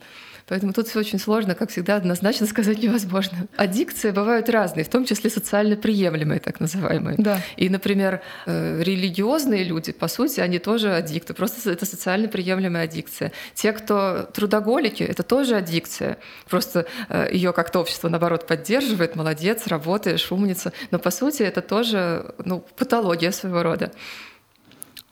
Поэтому 0.53 0.75
тут 0.75 0.87
все 0.87 0.99
очень 0.99 1.19
сложно, 1.19 1.55
как 1.55 1.71
всегда, 1.71 1.97
однозначно 1.97 2.47
сказать 2.55 2.83
невозможно. 2.83 3.49
Аддикции 3.57 4.11
бывают 4.11 4.51
разные, 4.51 4.85
в 4.85 4.91
том 4.91 5.07
числе 5.07 5.31
социально 5.31 5.77
приемлемые, 5.77 6.41
так 6.41 6.61
называемые. 6.61 7.17
Да. 7.17 7.41
И, 7.57 7.71
например, 7.71 8.21
э, 8.45 8.83
религиозные 8.83 9.65
люди, 9.65 9.93
по 9.93 10.09
сути, 10.09 10.41
они 10.41 10.59
тоже 10.59 10.95
аддикты, 10.95 11.33
просто 11.33 11.71
это 11.71 11.87
социально 11.87 12.29
приемлемая 12.29 12.85
аддикция. 12.85 13.33
Те, 13.55 13.73
кто 13.73 14.25
трудоголики, 14.25 15.03
это 15.03 15.23
тоже 15.23 15.57
аддикция. 15.57 16.19
Просто 16.51 16.85
э, 17.09 17.31
ее 17.33 17.55
как-то 17.55 17.79
общество, 17.81 18.11
наоборот, 18.11 18.47
поддерживает, 18.47 19.17
молодец, 19.17 19.67
работаешь, 19.69 20.31
умница. 20.31 20.75
Но, 20.91 20.99
по 20.99 21.11
сути, 21.11 21.45
это 21.45 21.63
тоже 21.63 22.35
ну, 22.45 22.63
патология 22.77 23.33
своего 23.33 23.63
рода. 23.63 23.91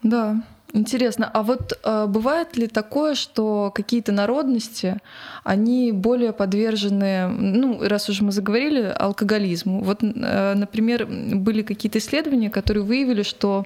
Да, 0.02 0.42
Интересно, 0.72 1.28
а 1.32 1.42
вот 1.42 1.78
э, 1.82 2.06
бывает 2.06 2.56
ли 2.56 2.68
такое, 2.68 3.14
что 3.16 3.72
какие-то 3.74 4.12
народности, 4.12 4.98
они 5.42 5.90
более 5.90 6.32
подвержены, 6.32 7.26
ну, 7.28 7.80
раз 7.82 8.08
уж 8.08 8.20
мы 8.20 8.30
заговорили, 8.30 8.94
алкоголизму. 8.96 9.82
Вот, 9.82 10.02
э, 10.02 10.54
например, 10.54 11.06
были 11.06 11.62
какие-то 11.62 11.98
исследования, 11.98 12.50
которые 12.50 12.84
выявили, 12.84 13.22
что 13.22 13.64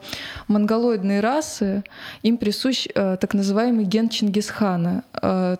монголоидные 0.48 1.20
расы, 1.20 1.84
им 2.22 2.38
присущ 2.38 2.86
э, 2.94 3.18
так 3.20 3.34
называемый 3.34 3.84
ген 3.84 4.08
Чингисхана. 4.08 5.04
Э, 5.20 5.56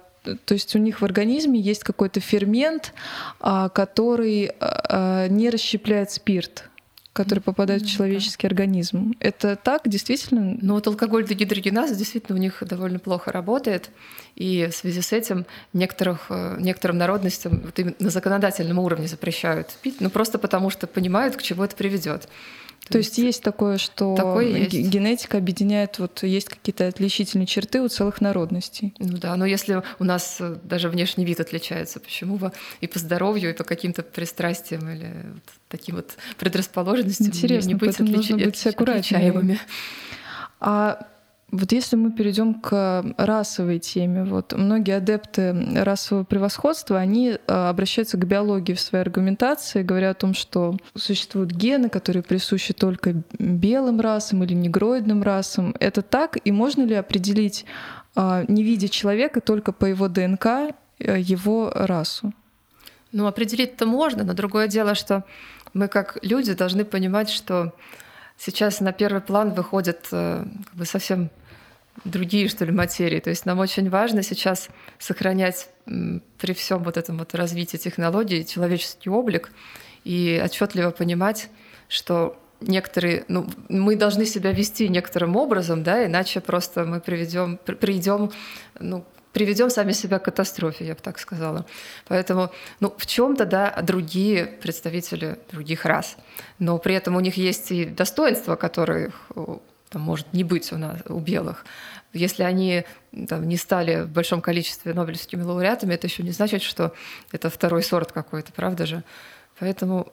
то 0.46 0.54
есть 0.54 0.74
у 0.74 0.78
них 0.78 1.02
в 1.02 1.04
организме 1.04 1.60
есть 1.60 1.84
какой-то 1.84 2.20
фермент, 2.20 2.94
э, 3.40 3.68
который 3.74 4.50
э, 4.58 5.26
не 5.28 5.50
расщепляет 5.50 6.10
спирт 6.10 6.70
который 7.14 7.38
попадает 7.38 7.82
в 7.82 7.90
человеческий 7.90 8.46
организм. 8.46 9.14
Это 9.20 9.54
так, 9.56 9.82
действительно? 9.88 10.58
Ну 10.60 10.74
вот 10.74 10.86
алкоголь 10.88 11.24
дегидрогеназа 11.24 11.94
действительно 11.94 12.36
у 12.36 12.40
них 12.40 12.62
довольно 12.66 12.98
плохо 12.98 13.30
работает. 13.30 13.90
И 14.34 14.68
в 14.70 14.74
связи 14.74 15.00
с 15.00 15.12
этим 15.12 15.46
некоторых, 15.72 16.26
э, 16.28 16.56
некоторым 16.58 16.98
народностям 16.98 17.62
вот 17.64 17.78
на 18.00 18.10
законодательном 18.10 18.80
уровне 18.80 19.06
запрещают 19.06 19.68
пить, 19.80 20.00
ну 20.00 20.10
просто 20.10 20.38
потому 20.38 20.70
что 20.70 20.88
понимают, 20.88 21.36
к 21.36 21.42
чему 21.42 21.62
это 21.62 21.76
приведет. 21.76 22.28
То, 22.84 22.92
То 22.92 22.98
есть, 22.98 23.16
есть 23.16 23.42
такое, 23.42 23.78
что 23.78 24.14
такое 24.14 24.46
есть. 24.46 24.74
генетика 24.74 25.38
объединяет, 25.38 25.98
вот 25.98 26.22
есть 26.22 26.50
какие-то 26.50 26.86
отличительные 26.86 27.46
черты 27.46 27.80
у 27.80 27.88
целых 27.88 28.20
народностей. 28.20 28.92
Ну 28.98 29.16
да, 29.16 29.34
но 29.36 29.46
если 29.46 29.82
у 29.98 30.04
нас 30.04 30.36
э, 30.38 30.56
даже 30.62 30.90
внешний 30.90 31.24
вид 31.24 31.40
отличается, 31.40 31.98
почему 31.98 32.36
бы 32.36 32.52
и 32.82 32.86
по 32.86 32.98
здоровью, 32.98 33.50
и 33.50 33.52
по 33.54 33.64
каким-то 33.64 34.02
пристрастиям 34.02 34.86
или 34.90 35.10
вот 35.32 35.42
таким 35.68 35.96
вот 35.96 36.10
предрасположенностям 36.38 37.28
Интересно, 37.28 37.68
не 37.68 37.74
быть, 37.74 37.94
отлич... 37.94 38.16
нужно 38.16 38.36
быть 38.36 38.66
аккуратнее. 38.66 39.58
А 40.60 41.06
вот 41.50 41.72
если 41.72 41.96
мы 41.96 42.10
перейдем 42.10 42.54
к 42.54 43.04
расовой 43.16 43.78
теме, 43.78 44.24
вот 44.24 44.52
многие 44.54 44.96
адепты 44.96 45.54
расового 45.82 46.24
превосходства, 46.24 46.98
они 46.98 47.30
э, 47.30 47.36
обращаются 47.46 48.16
к 48.16 48.26
биологии 48.26 48.72
в 48.72 48.80
своей 48.80 49.04
аргументации, 49.04 49.82
говоря 49.82 50.10
о 50.10 50.14
том, 50.14 50.34
что 50.34 50.76
существуют 50.96 51.52
гены, 51.52 51.88
которые 51.88 52.22
присущи 52.22 52.72
только 52.72 53.22
белым 53.38 54.00
расам 54.00 54.42
или 54.42 54.54
негроидным 54.54 55.22
расам. 55.22 55.74
Это 55.78 56.02
так? 56.02 56.38
И 56.44 56.50
можно 56.50 56.82
ли 56.82 56.94
определить, 56.94 57.66
э, 58.16 58.44
не 58.48 58.64
видя 58.64 58.88
человека, 58.88 59.40
только 59.40 59.72
по 59.72 59.84
его 59.84 60.08
ДНК, 60.08 60.46
э, 60.98 61.20
его 61.20 61.70
расу? 61.72 62.32
Ну, 63.12 63.26
определить-то 63.26 63.86
можно, 63.86 64.24
но 64.24 64.32
другое 64.32 64.66
дело, 64.66 64.96
что 64.96 65.24
мы 65.72 65.86
как 65.86 66.18
люди 66.22 66.52
должны 66.54 66.84
понимать, 66.84 67.28
что 67.28 67.74
сейчас 68.38 68.80
на 68.80 68.92
первый 68.92 69.22
план 69.22 69.52
выходят 69.52 70.06
как 70.10 70.74
бы 70.74 70.84
совсем 70.84 71.30
другие, 72.04 72.48
что 72.48 72.64
ли, 72.64 72.72
материи. 72.72 73.20
То 73.20 73.30
есть 73.30 73.46
нам 73.46 73.58
очень 73.58 73.88
важно 73.88 74.22
сейчас 74.22 74.68
сохранять 74.98 75.68
при 75.86 76.52
всем 76.52 76.82
вот 76.82 76.96
этом 76.96 77.18
вот 77.18 77.34
развитии 77.34 77.76
технологий 77.76 78.44
человеческий 78.44 79.10
облик 79.10 79.52
и 80.02 80.40
отчетливо 80.44 80.90
понимать, 80.90 81.48
что 81.88 82.36
некоторые, 82.60 83.24
ну, 83.28 83.46
мы 83.68 83.96
должны 83.96 84.26
себя 84.26 84.52
вести 84.52 84.88
некоторым 84.88 85.36
образом, 85.36 85.82
да, 85.82 86.04
иначе 86.04 86.40
просто 86.40 86.84
мы 86.84 87.00
приведем, 87.00 87.58
придем, 87.58 88.32
ну, 88.78 89.04
приведем 89.34 89.68
сами 89.68 89.92
себя 89.92 90.18
к 90.18 90.24
катастрофе, 90.24 90.86
я 90.86 90.94
бы 90.94 91.00
так 91.00 91.18
сказала. 91.18 91.66
Поэтому, 92.06 92.50
ну, 92.80 92.94
в 92.96 93.04
чем-то, 93.04 93.44
да, 93.44 93.82
другие 93.82 94.46
представители 94.46 95.38
других 95.50 95.84
рас, 95.84 96.16
но 96.58 96.78
при 96.78 96.94
этом 96.94 97.16
у 97.16 97.20
них 97.20 97.36
есть 97.36 97.70
и 97.72 97.84
достоинства, 97.84 98.56
которые 98.56 99.12
там, 99.90 100.02
может 100.02 100.32
не 100.32 100.44
быть 100.44 100.72
у 100.72 100.78
нас 100.78 101.00
у 101.08 101.18
белых. 101.18 101.66
Если 102.12 102.44
они 102.44 102.84
там, 103.28 103.48
не 103.48 103.56
стали 103.56 104.02
в 104.02 104.08
большом 104.08 104.40
количестве 104.40 104.94
нобелевскими 104.94 105.42
лауреатами, 105.42 105.94
это 105.94 106.06
еще 106.06 106.22
не 106.22 106.30
значит, 106.30 106.62
что 106.62 106.94
это 107.32 107.50
второй 107.50 107.82
сорт 107.82 108.12
какой-то, 108.12 108.52
правда 108.52 108.86
же? 108.86 109.02
Поэтому 109.58 110.12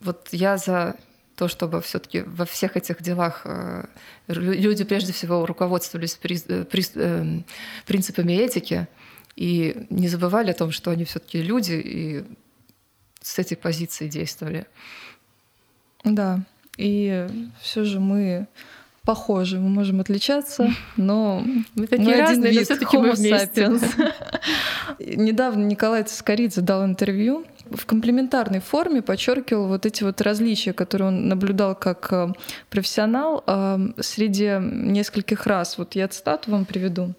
вот 0.00 0.28
я 0.30 0.56
за 0.56 0.94
то, 1.42 1.48
чтобы 1.48 1.80
все-таки 1.80 2.22
во 2.24 2.44
всех 2.44 2.76
этих 2.76 3.02
делах 3.02 3.42
э, 3.46 3.86
люди 4.28 4.84
прежде 4.84 5.12
всего 5.12 5.44
руководствовались 5.44 6.16
э, 6.22 6.64
э, 6.94 7.40
принципами 7.84 8.32
этики 8.32 8.86
и 9.34 9.86
не 9.90 10.06
забывали 10.06 10.52
о 10.52 10.54
том, 10.54 10.70
что 10.70 10.92
они 10.92 11.04
все-таки 11.04 11.42
люди 11.42 11.82
и 11.84 12.24
с 13.20 13.40
этой 13.40 13.56
позиции 13.56 14.06
действовали. 14.06 14.66
Да, 16.04 16.44
и 16.76 17.26
все 17.60 17.82
же 17.82 17.98
мы 17.98 18.46
похожи, 19.04 19.58
мы 19.58 19.68
можем 19.68 20.00
отличаться, 20.00 20.72
но 20.96 21.42
мы 21.74 21.88
такие 21.88 22.08
мы 22.08 22.16
разные, 22.18 22.50
один 22.50 22.60
вид, 22.60 22.68
но 22.68 22.76
все-таки 22.76 22.98
мы. 22.98 23.16
Недавно 25.16 25.64
Николай 25.64 26.04
Цискоридзе 26.04 26.60
дал 26.60 26.84
интервью, 26.84 27.44
в 27.72 27.86
комплементарной 27.86 28.60
форме 28.60 29.02
подчеркивал 29.02 29.68
вот 29.68 29.86
эти 29.86 30.04
вот 30.04 30.20
различия, 30.20 30.72
которые 30.72 31.08
он 31.08 31.28
наблюдал 31.28 31.74
как 31.74 32.12
э, 32.12 32.32
профессионал 32.70 33.42
э, 33.46 33.78
среди 34.00 34.58
нескольких 34.60 35.46
рас. 35.46 35.78
Вот 35.78 35.94
я 35.94 36.08
цитату 36.08 36.50
вам 36.50 36.64
приведу. 36.64 37.14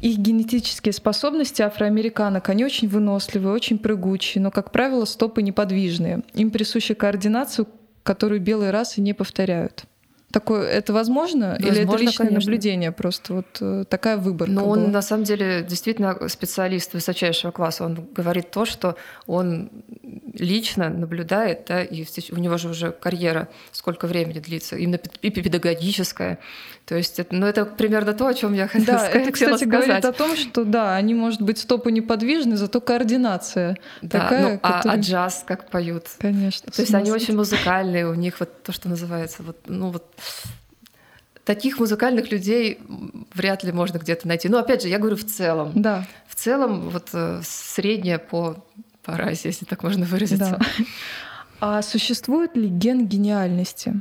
Их 0.00 0.18
генетические 0.18 0.92
способности 0.92 1.62
афроамериканок, 1.62 2.48
они 2.48 2.64
очень 2.64 2.88
выносливые, 2.88 3.54
очень 3.54 3.78
прыгучие, 3.78 4.42
но, 4.42 4.50
как 4.50 4.72
правило, 4.72 5.04
стопы 5.04 5.42
неподвижные. 5.42 6.22
Им 6.34 6.50
присуща 6.50 6.96
координацию, 6.96 7.68
которую 8.02 8.40
белые 8.40 8.72
расы 8.72 9.00
не 9.00 9.12
повторяют. 9.12 9.84
Такое, 10.32 10.66
это 10.66 10.92
возможно? 10.92 11.50
возможно 11.50 11.72
Или 11.72 11.82
это 11.82 11.96
личное 11.96 12.26
конечно. 12.26 12.50
наблюдение? 12.50 12.92
Просто 12.92 13.34
вот 13.34 13.46
э, 13.60 13.84
такая 13.88 14.16
выборка 14.16 14.52
Ну, 14.52 14.66
он 14.68 14.80
была? 14.80 14.88
на 14.90 15.02
самом 15.02 15.24
деле 15.24 15.62
действительно 15.68 16.28
специалист 16.28 16.94
высочайшего 16.94 17.50
класса. 17.50 17.84
Он 17.84 18.06
говорит 18.14 18.50
то, 18.50 18.64
что 18.64 18.96
он 19.26 19.70
лично 20.34 20.88
наблюдает, 20.88 21.66
да, 21.68 21.82
и 21.82 22.04
у 22.30 22.36
него 22.36 22.56
же 22.58 22.68
уже 22.68 22.92
карьера 22.92 23.48
сколько 23.72 24.06
времени 24.06 24.38
длится, 24.38 24.76
именно 24.76 24.98
и 25.20 25.30
педагогическая. 25.30 26.38
То 26.86 26.96
есть, 26.96 27.18
это, 27.18 27.34
ну, 27.34 27.46
это 27.46 27.64
примерно 27.64 28.12
то, 28.12 28.26
о 28.26 28.34
чем 28.34 28.54
я 28.54 28.66
хотела, 28.66 28.98
да, 28.98 29.08
это, 29.08 29.30
кстати, 29.30 29.64
сказать. 29.64 29.68
говорит 29.68 30.04
о 30.04 30.12
том, 30.12 30.36
что 30.36 30.64
да, 30.64 30.96
они, 30.96 31.14
может 31.14 31.42
быть, 31.42 31.58
стопы 31.58 31.92
неподвижны, 31.92 32.56
зато 32.56 32.80
координация 32.80 33.76
да, 34.00 34.20
такая. 34.20 34.54
Ну, 34.54 34.60
а, 34.62 34.80
а 34.84 34.96
джаз 34.96 35.44
как 35.46 35.70
поют? 35.70 36.06
Конечно. 36.18 36.72
То 36.72 36.82
есть 36.82 36.94
они 36.94 37.12
очень 37.12 37.36
музыкальные, 37.36 38.08
у 38.08 38.14
них 38.14 38.40
вот 38.40 38.62
то, 38.62 38.72
что 38.72 38.88
называется, 38.88 39.42
вот, 39.42 39.58
ну 39.66 39.90
вот 39.90 40.04
таких 41.44 41.78
музыкальных 41.78 42.30
людей 42.30 42.80
вряд 43.34 43.64
ли 43.64 43.72
можно 43.72 43.98
где-то 43.98 44.28
найти. 44.28 44.48
Но 44.48 44.58
опять 44.58 44.82
же, 44.82 44.88
я 44.88 44.98
говорю 44.98 45.16
в 45.16 45.24
целом. 45.24 45.72
Да. 45.74 46.06
В 46.28 46.34
целом, 46.34 46.90
вот 46.90 47.08
э, 47.12 47.40
среднее 47.44 48.18
по, 48.18 48.64
по 49.02 49.16
расе, 49.16 49.48
если 49.48 49.64
так 49.64 49.82
можно 49.82 50.06
выразиться. 50.06 50.58
Да. 50.58 50.84
А 51.60 51.82
существует 51.82 52.56
ли 52.56 52.68
ген 52.68 53.06
гениальности? 53.06 54.00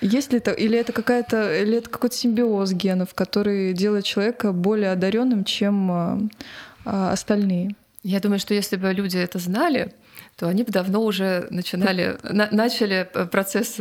Есть 0.00 0.32
ли 0.32 0.38
это, 0.38 0.52
или 0.52 0.78
это 0.78 0.92
какая-то, 0.92 1.62
или 1.62 1.76
это 1.76 1.90
какой-то 1.90 2.16
симбиоз 2.16 2.72
генов, 2.72 3.14
который 3.14 3.74
делает 3.74 4.04
человека 4.04 4.52
более 4.52 4.92
одаренным, 4.92 5.44
чем 5.44 5.92
а, 5.92 6.18
а, 6.84 7.12
остальные? 7.12 7.76
Я 8.02 8.20
думаю, 8.20 8.38
что 8.38 8.54
если 8.54 8.76
бы 8.76 8.92
люди 8.92 9.18
это 9.18 9.38
знали, 9.38 9.92
то 10.36 10.48
они 10.48 10.62
бы 10.62 10.72
давно 10.72 11.02
уже 11.02 11.46
начинали, 11.50 12.18
на, 12.22 12.48
начали 12.50 13.06
процесс 13.30 13.76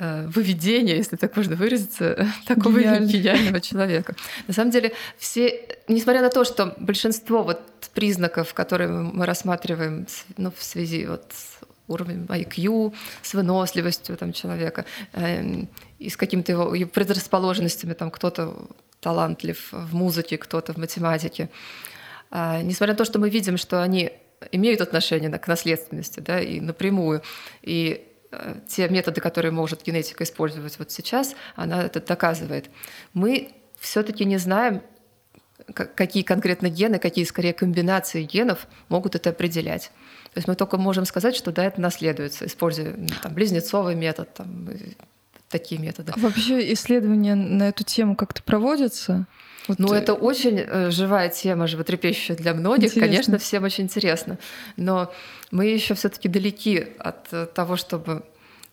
э, 0.00 0.26
выведения, 0.26 0.96
если 0.96 1.14
так 1.14 1.36
можно 1.36 1.54
выразиться, 1.54 2.26
такого 2.46 2.80
Гениально. 2.80 3.06
гениального 3.06 3.60
человека. 3.60 4.16
На 4.48 4.54
самом 4.54 4.72
деле, 4.72 4.92
все, 5.18 5.62
несмотря 5.86 6.20
на 6.20 6.30
то, 6.30 6.44
что 6.44 6.74
большинство 6.78 7.44
вот 7.44 7.60
признаков, 7.94 8.54
которые 8.54 8.88
мы 8.88 9.26
рассматриваем 9.26 10.06
ну, 10.36 10.50
в 10.50 10.62
связи 10.62 11.06
вот 11.06 11.32
с 11.32 11.58
уровнем 11.88 12.26
IQ, 12.26 12.94
с 13.22 13.34
выносливостью 13.34 14.16
там, 14.16 14.32
человека 14.32 14.84
эм, 15.12 15.68
и 15.98 16.08
с 16.08 16.16
какими-то 16.16 16.52
его 16.52 16.86
предрасположенностями, 16.86 17.94
там 17.94 18.10
кто-то 18.10 18.68
талантлив 19.00 19.68
в 19.72 19.94
музыке, 19.94 20.38
кто-то 20.38 20.72
в 20.72 20.76
математике. 20.76 21.50
А, 22.30 22.62
несмотря 22.62 22.94
на 22.94 22.98
то, 22.98 23.04
что 23.04 23.18
мы 23.18 23.28
видим, 23.28 23.56
что 23.56 23.82
они 23.82 24.12
имеют 24.52 24.80
отношение 24.80 25.30
к 25.30 25.48
наследственности, 25.48 26.20
да, 26.20 26.40
и 26.40 26.60
напрямую, 26.60 27.22
и 27.62 28.06
э, 28.30 28.54
те 28.68 28.88
методы, 28.88 29.20
которые 29.20 29.52
может 29.52 29.82
генетика 29.82 30.24
использовать 30.24 30.78
вот 30.78 30.90
сейчас, 30.92 31.34
она 31.56 31.82
это 31.82 32.00
доказывает. 32.00 32.70
Мы 33.12 33.50
все-таки 33.78 34.24
не 34.24 34.38
знаем, 34.38 34.82
какие 35.72 36.22
конкретно 36.22 36.68
гены, 36.68 36.98
какие 36.98 37.24
скорее 37.24 37.52
комбинации 37.52 38.22
генов 38.22 38.66
могут 38.88 39.14
это 39.14 39.30
определять. 39.30 39.90
То 40.32 40.38
есть 40.38 40.48
мы 40.48 40.54
только 40.54 40.76
можем 40.76 41.04
сказать, 41.04 41.34
что 41.34 41.50
да, 41.52 41.64
это 41.64 41.80
наследуется, 41.80 42.46
используя 42.46 42.92
м, 42.92 43.06
там, 43.22 43.34
близнецовый 43.34 43.94
метод, 43.94 44.32
там, 44.34 44.70
и 44.70 44.94
такие 45.48 45.80
методы. 45.80 46.12
А 46.14 46.18
Вообще 46.20 46.72
исследования 46.72 47.34
на 47.34 47.68
эту 47.68 47.84
тему 47.84 48.14
как-то 48.14 48.42
проводятся? 48.42 49.26
Вот, 49.68 49.78
Ну, 49.78 49.92
э, 49.92 49.98
это 49.98 50.14
очень 50.14 50.58
э, 50.58 50.90
живая 50.90 51.28
тема, 51.28 51.66
животрепещущая 51.66 52.36
для 52.36 52.54
многих. 52.54 52.90
Интересно. 52.90 53.00
Конечно, 53.06 53.38
всем 53.38 53.64
очень 53.64 53.84
интересно. 53.84 54.38
Но 54.76 55.12
мы 55.50 55.66
еще 55.66 55.94
все-таки 55.94 56.28
далеки 56.28 56.86
от 56.98 57.26
э, 57.32 57.46
того, 57.46 57.76
чтобы 57.76 58.22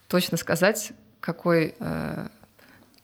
точно 0.08 0.38
сказать, 0.38 0.92
какой 1.20 1.76
э, 1.80 2.28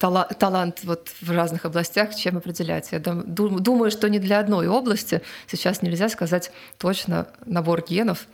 тала- 0.04 0.28
талант 0.38 0.82
вот 0.84 1.10
в 1.22 1.32
разных 1.32 1.64
областях 1.66 2.14
чем 2.16 2.38
определяется. 2.38 2.96
Я 2.96 3.00
дум- 3.00 3.24
дум- 3.26 3.60
думаю, 3.64 3.90
что 3.92 4.10
ни 4.10 4.18
для 4.20 4.40
одной 4.40 4.68
области 4.68 5.22
сейчас 5.48 5.82
нельзя 5.82 6.10
сказать 6.10 6.52
точно 6.78 7.28
набор 7.46 7.84
генов, 7.90 8.28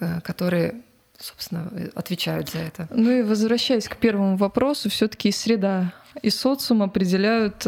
э, 0.00 0.20
которые, 0.22 0.74
собственно, 1.18 1.68
э, 1.70 1.88
отвечают 1.94 2.50
за 2.50 2.58
это. 2.58 2.88
Ну 2.90 3.10
и 3.10 3.22
возвращаясь 3.22 3.88
к 3.88 3.96
первому 3.96 4.36
вопросу, 4.36 4.90
все-таки 4.90 5.30
среда, 5.30 5.92
и 6.22 6.30
социум 6.30 6.82
определяют 6.82 7.62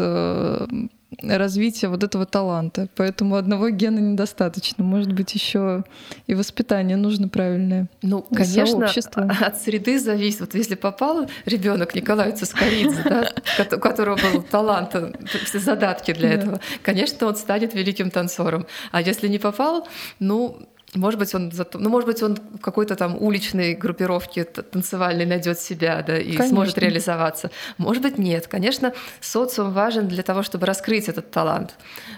развитие 1.21 1.89
вот 1.89 2.03
этого 2.03 2.25
таланта. 2.25 2.87
Поэтому 2.95 3.35
одного 3.35 3.69
гена 3.69 3.99
недостаточно. 3.99 4.83
Может 4.83 5.11
быть, 5.13 5.33
еще 5.33 5.83
и 6.27 6.35
воспитание 6.35 6.97
нужно 6.97 7.27
правильное. 7.27 7.89
Ну, 8.01 8.21
конечно, 8.21 8.79
сообщество. 8.79 9.31
от 9.41 9.57
среды 9.59 9.99
зависит. 9.99 10.41
Вот 10.41 10.53
если 10.53 10.75
попал 10.75 11.27
ребенок 11.45 11.95
Николай 11.95 12.31
Цискоридзе, 12.31 13.03
да, 13.03 13.75
у 13.75 13.79
которого 13.79 14.17
был 14.17 14.41
талант, 14.43 14.95
э, 14.95 15.13
все 15.45 15.59
задатки 15.59 16.13
для 16.13 16.33
этого, 16.33 16.59
конечно, 16.83 17.27
он 17.27 17.35
станет 17.35 17.73
великим 17.73 18.11
танцором. 18.11 18.67
А 18.91 19.01
если 19.01 19.27
не 19.27 19.39
попал, 19.39 19.87
ну, 20.19 20.57
может 20.95 21.19
быть, 21.19 21.35
он 21.35 21.51
зато, 21.51 21.77
ну, 21.77 21.89
может 21.89 22.07
быть, 22.07 22.23
он 22.23 22.35
в 22.35 22.59
какой-то 22.59 22.95
там 22.95 23.15
уличной 23.21 23.75
группировке 23.75 24.43
танцевальной 24.43 25.25
найдет 25.25 25.59
себя, 25.59 26.01
да, 26.01 26.17
и 26.17 26.31
Конечно. 26.31 26.47
сможет 26.47 26.77
реализоваться. 26.77 27.51
Может 27.77 28.01
быть, 28.01 28.17
нет. 28.17 28.47
Конечно, 28.47 28.93
социум 29.21 29.71
важен 29.71 30.07
для 30.07 30.23
того, 30.23 30.41
чтобы 30.43 30.65
раскрыть 30.65 31.07
этот 31.07 31.29
талант. 31.31 31.75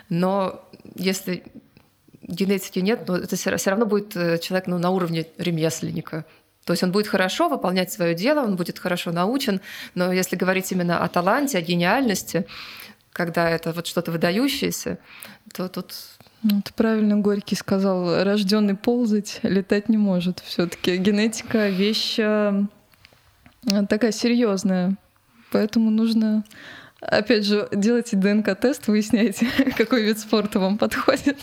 Но 0.09 0.63
если 0.95 1.43
генетики 2.21 2.79
нет, 2.79 3.07
но 3.07 3.17
это 3.17 3.35
все 3.35 3.69
равно 3.69 3.85
будет 3.85 4.15
э, 4.15 4.37
человек 4.37 4.67
ну, 4.67 4.77
на 4.77 4.91
уровне 4.91 5.27
ремесленника. 5.37 6.25
То 6.65 6.73
есть 6.73 6.83
он 6.83 6.91
будет 6.91 7.07
хорошо 7.07 7.49
выполнять 7.49 7.91
свое 7.91 8.13
дело, 8.13 8.41
он 8.41 8.55
будет 8.55 8.79
хорошо 8.79 9.11
научен, 9.11 9.61
но 9.95 10.13
если 10.13 10.35
говорить 10.35 10.71
именно 10.71 11.03
о 11.03 11.07
таланте, 11.07 11.57
о 11.57 11.61
гениальности, 11.61 12.45
когда 13.11 13.49
это 13.49 13.73
вот 13.73 13.87
что-то 13.87 14.11
выдающееся, 14.11 14.99
то 15.53 15.67
тут 15.67 15.93
Ну, 16.43 16.59
Это 16.59 16.73
правильно 16.73 17.17
Горький 17.17 17.55
сказал. 17.55 18.23
Рожденный 18.23 18.75
ползать, 18.75 19.39
летать 19.43 19.89
не 19.89 19.97
может. 19.97 20.39
Все-таки 20.39 20.97
генетика 20.97 21.69
вещь 21.69 22.17
э, 22.17 22.63
такая 23.87 24.11
серьезная. 24.11 24.95
Поэтому 25.51 25.91
нужно, 25.91 26.43
опять 26.99 27.45
же, 27.45 27.67
делайте 27.71 28.17
ДНК-тест, 28.17 28.87
выясняйте, 28.87 29.47
какой 29.77 30.03
вид 30.03 30.17
спорта 30.17 30.59
вам 30.59 30.77
подходит. 30.77 31.37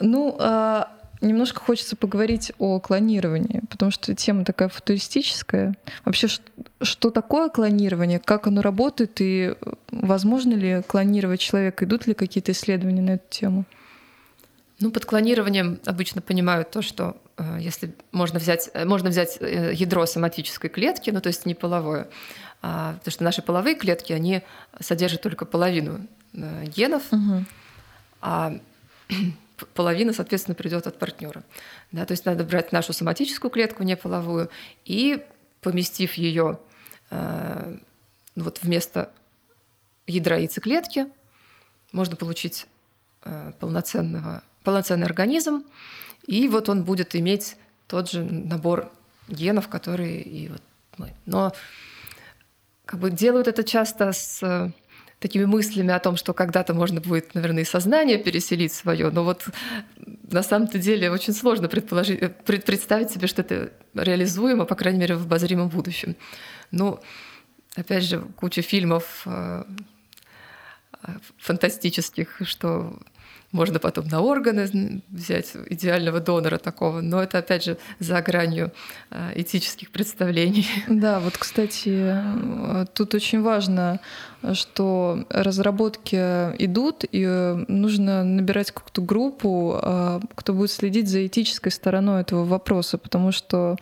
Ну, 0.00 0.36
а 0.38 0.92
немножко 1.20 1.60
хочется 1.60 1.96
поговорить 1.96 2.52
о 2.58 2.78
клонировании, 2.80 3.62
потому 3.70 3.90
что 3.90 4.14
тема 4.14 4.44
такая 4.44 4.68
футуристическая. 4.68 5.74
Вообще, 6.04 6.28
что 6.80 7.10
такое 7.10 7.48
клонирование, 7.48 8.18
как 8.18 8.46
оно 8.46 8.62
работает 8.62 9.20
и 9.20 9.54
э, 9.60 9.72
возможно 9.90 10.54
ли 10.54 10.82
клонировать 10.86 11.40
человека, 11.40 11.84
идут 11.84 12.06
ли 12.06 12.14
какие-то 12.14 12.52
исследования 12.52 13.02
на 13.02 13.10
эту 13.12 13.24
тему? 13.30 13.64
Ну, 14.80 14.92
под 14.92 15.04
клонированием 15.06 15.80
обычно 15.86 16.22
понимают 16.22 16.70
то, 16.70 16.82
что 16.82 17.16
э, 17.36 17.58
если 17.60 17.92
можно 18.12 18.38
взять, 18.38 18.70
э, 18.74 18.84
можно 18.84 19.10
взять 19.10 19.38
ядро 19.40 20.06
соматической 20.06 20.70
клетки, 20.70 21.10
ну, 21.10 21.20
то 21.20 21.28
есть 21.28 21.46
не 21.46 21.54
половое, 21.54 22.08
а, 22.62 22.94
потому 22.94 23.12
что 23.12 23.24
наши 23.24 23.42
половые 23.42 23.74
клетки, 23.76 24.12
они 24.12 24.42
содержат 24.80 25.22
только 25.22 25.46
половину 25.46 26.00
генов, 26.32 27.02
а 28.20 28.54
п- 29.08 29.14
половина, 29.66 30.12
соответственно, 30.12 30.54
придет 30.54 30.86
от 30.86 30.98
партнера. 30.98 31.44
Да, 31.92 32.04
то 32.04 32.12
есть 32.12 32.24
надо 32.24 32.44
брать 32.44 32.72
нашу 32.72 32.92
соматическую 32.92 33.50
клетку 33.50 33.82
неполовую 33.82 34.50
и 34.84 35.24
поместив 35.60 36.14
ее 36.14 36.58
э, 37.10 37.76
ну, 38.34 38.44
вот 38.44 38.62
вместо 38.62 39.10
ядра 40.06 40.36
яйцеклетки, 40.36 41.06
можно 41.92 42.16
получить 42.16 42.66
э, 43.24 43.52
полноценного, 43.58 44.42
полноценный 44.62 45.06
организм, 45.06 45.64
и 46.26 46.48
вот 46.48 46.68
он 46.68 46.84
будет 46.84 47.16
иметь 47.16 47.56
тот 47.86 48.10
же 48.10 48.22
набор 48.22 48.92
генов, 49.28 49.68
которые 49.68 50.22
и 50.22 50.48
вот 50.48 50.62
мы. 50.98 51.12
Но 51.26 51.52
как 52.84 53.00
бы 53.00 53.10
делают 53.10 53.48
это 53.48 53.64
часто 53.64 54.12
с 54.12 54.72
такими 55.20 55.44
мыслями 55.44 55.92
о 55.92 55.98
том, 55.98 56.16
что 56.16 56.32
когда-то 56.32 56.74
можно 56.74 57.00
будет, 57.00 57.34
наверное, 57.34 57.62
и 57.62 57.66
сознание 57.66 58.18
переселить 58.18 58.72
свое, 58.72 59.10
но 59.10 59.24
вот 59.24 59.46
на 60.30 60.42
самом-то 60.42 60.78
деле 60.78 61.10
очень 61.10 61.32
сложно 61.32 61.68
предположить, 61.68 62.22
э, 62.22 62.28
пред- 62.28 62.64
представить 62.64 63.10
себе, 63.10 63.26
что 63.26 63.42
это 63.42 63.72
реализуемо, 63.94 64.64
по 64.64 64.74
крайней 64.74 65.00
мере, 65.00 65.16
в 65.16 65.22
обозримом 65.22 65.68
будущем. 65.68 66.14
Ну, 66.70 67.00
опять 67.74 68.04
же, 68.04 68.20
куча 68.36 68.62
фильмов 68.62 69.22
э, 69.26 69.64
э, 71.02 71.08
фантастических, 71.38 72.40
что 72.44 72.98
можно 73.50 73.78
потом 73.78 74.06
на 74.08 74.20
органы 74.20 75.00
взять 75.08 75.56
идеального 75.70 76.20
донора 76.20 76.58
такого, 76.58 77.00
но 77.00 77.22
это 77.22 77.38
опять 77.38 77.64
же 77.64 77.78
за 77.98 78.20
гранью 78.20 78.72
этических 79.34 79.90
представлений. 79.90 80.68
Да, 80.86 81.18
вот, 81.18 81.38
кстати, 81.38 82.14
тут 82.92 83.14
очень 83.14 83.40
важно, 83.40 84.00
что 84.52 85.24
разработки 85.30 86.16
идут, 86.62 87.04
и 87.10 87.24
э, 87.26 87.64
нужно 87.68 88.24
набирать 88.24 88.70
какую-то 88.70 89.02
группу, 89.02 89.78
э, 89.82 90.20
кто 90.34 90.52
будет 90.52 90.70
следить 90.70 91.08
за 91.08 91.26
этической 91.26 91.72
стороной 91.72 92.20
этого 92.20 92.44
вопроса, 92.44 92.98
потому 92.98 93.32
что 93.32 93.76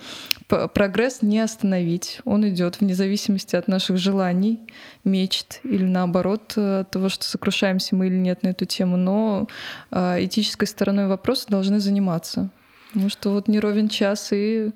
прогресс 0.46 1.22
не 1.22 1.40
остановить, 1.40 2.20
он 2.24 2.48
идет 2.48 2.80
вне 2.80 2.94
зависимости 2.94 3.56
от 3.56 3.68
наших 3.68 3.98
желаний, 3.98 4.60
мечт 5.04 5.60
или 5.64 5.84
наоборот 5.84 6.54
э, 6.56 6.80
от 6.80 6.90
того, 6.90 7.08
что 7.08 7.24
сокрушаемся 7.24 7.94
мы 7.94 8.06
или 8.06 8.16
нет 8.16 8.42
на 8.42 8.48
эту 8.48 8.64
тему, 8.64 8.96
но 8.96 9.48
э, 9.90 10.24
этической 10.24 10.68
стороной 10.68 11.06
вопроса 11.06 11.46
должны 11.48 11.80
заниматься. 11.80 12.48
Потому 12.92 13.10
что 13.10 13.30
вот 13.30 13.48
не 13.48 13.60
ровен 13.60 13.88
час 13.88 14.30
и 14.32 14.70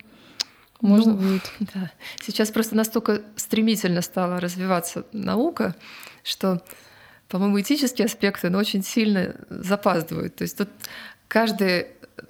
можно 0.81 1.13
Ну, 1.13 1.19
будет. 1.19 1.51
Да. 1.75 1.91
Сейчас 2.21 2.51
просто 2.51 2.75
настолько 2.77 3.23
стремительно 3.37 4.03
стала 4.03 4.41
развиваться 4.41 5.05
наука, 5.13 5.75
что, 6.23 6.63
по-моему, 7.29 7.61
этические 7.61 8.07
аспекты 8.07 8.51
ну, 8.51 8.59
очень 8.59 8.83
сильно 8.83 9.35
запаздывают. 9.49 10.37
То 10.37 10.43
есть 10.43 10.57
тут 10.59 10.69
каждый, 11.29 11.87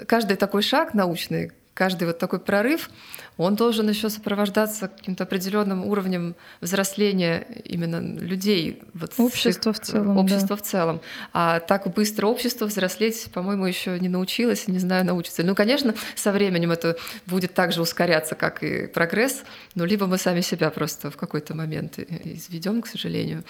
каждый 0.07 0.37
такой 0.37 0.63
шаг 0.63 0.95
научный, 0.95 1.53
каждый 1.81 2.05
вот 2.09 2.19
такой 2.19 2.40
прорыв, 2.40 2.90
он 3.38 3.55
должен 3.57 3.88
еще 3.88 4.11
сопровождаться 4.11 4.88
каким-то 4.88 5.25
определенным 5.25 5.87
уровнем 5.87 6.35
взросления 6.61 7.47
именно 7.64 8.01
людей. 8.21 8.83
Вот 8.93 9.14
с 9.14 9.19
Общества 9.19 9.71
их- 9.71 9.77
в 9.77 9.81
целом, 9.81 10.19
Общества 10.19 10.57
в 10.59 10.62
целом. 10.62 11.01
А 11.33 11.59
так 11.61 11.90
быстро 11.95 12.27
общество 12.27 12.66
взрослеть, 12.66 13.31
по-моему, 13.33 13.64
еще 13.64 13.99
не 13.99 14.11
научилось, 14.11 14.69
не 14.69 14.79
знаю, 14.79 15.07
научится. 15.07 15.43
Ну, 15.43 15.55
конечно, 15.55 15.95
со 16.16 16.33
временем 16.33 16.71
это 16.71 16.99
будет 17.25 17.55
так 17.55 17.73
же 17.73 17.81
ускоряться, 17.81 18.35
как 18.35 18.62
и 18.62 18.87
прогресс, 18.87 19.43
но 19.75 19.87
либо 19.87 20.07
мы 20.07 20.19
сами 20.19 20.43
себя 20.43 20.69
просто 20.69 21.11
в 21.11 21.16
какой-то 21.16 21.55
момент 21.55 21.99
изведем, 21.99 22.83
к 22.83 22.87
сожалению. 22.88 23.43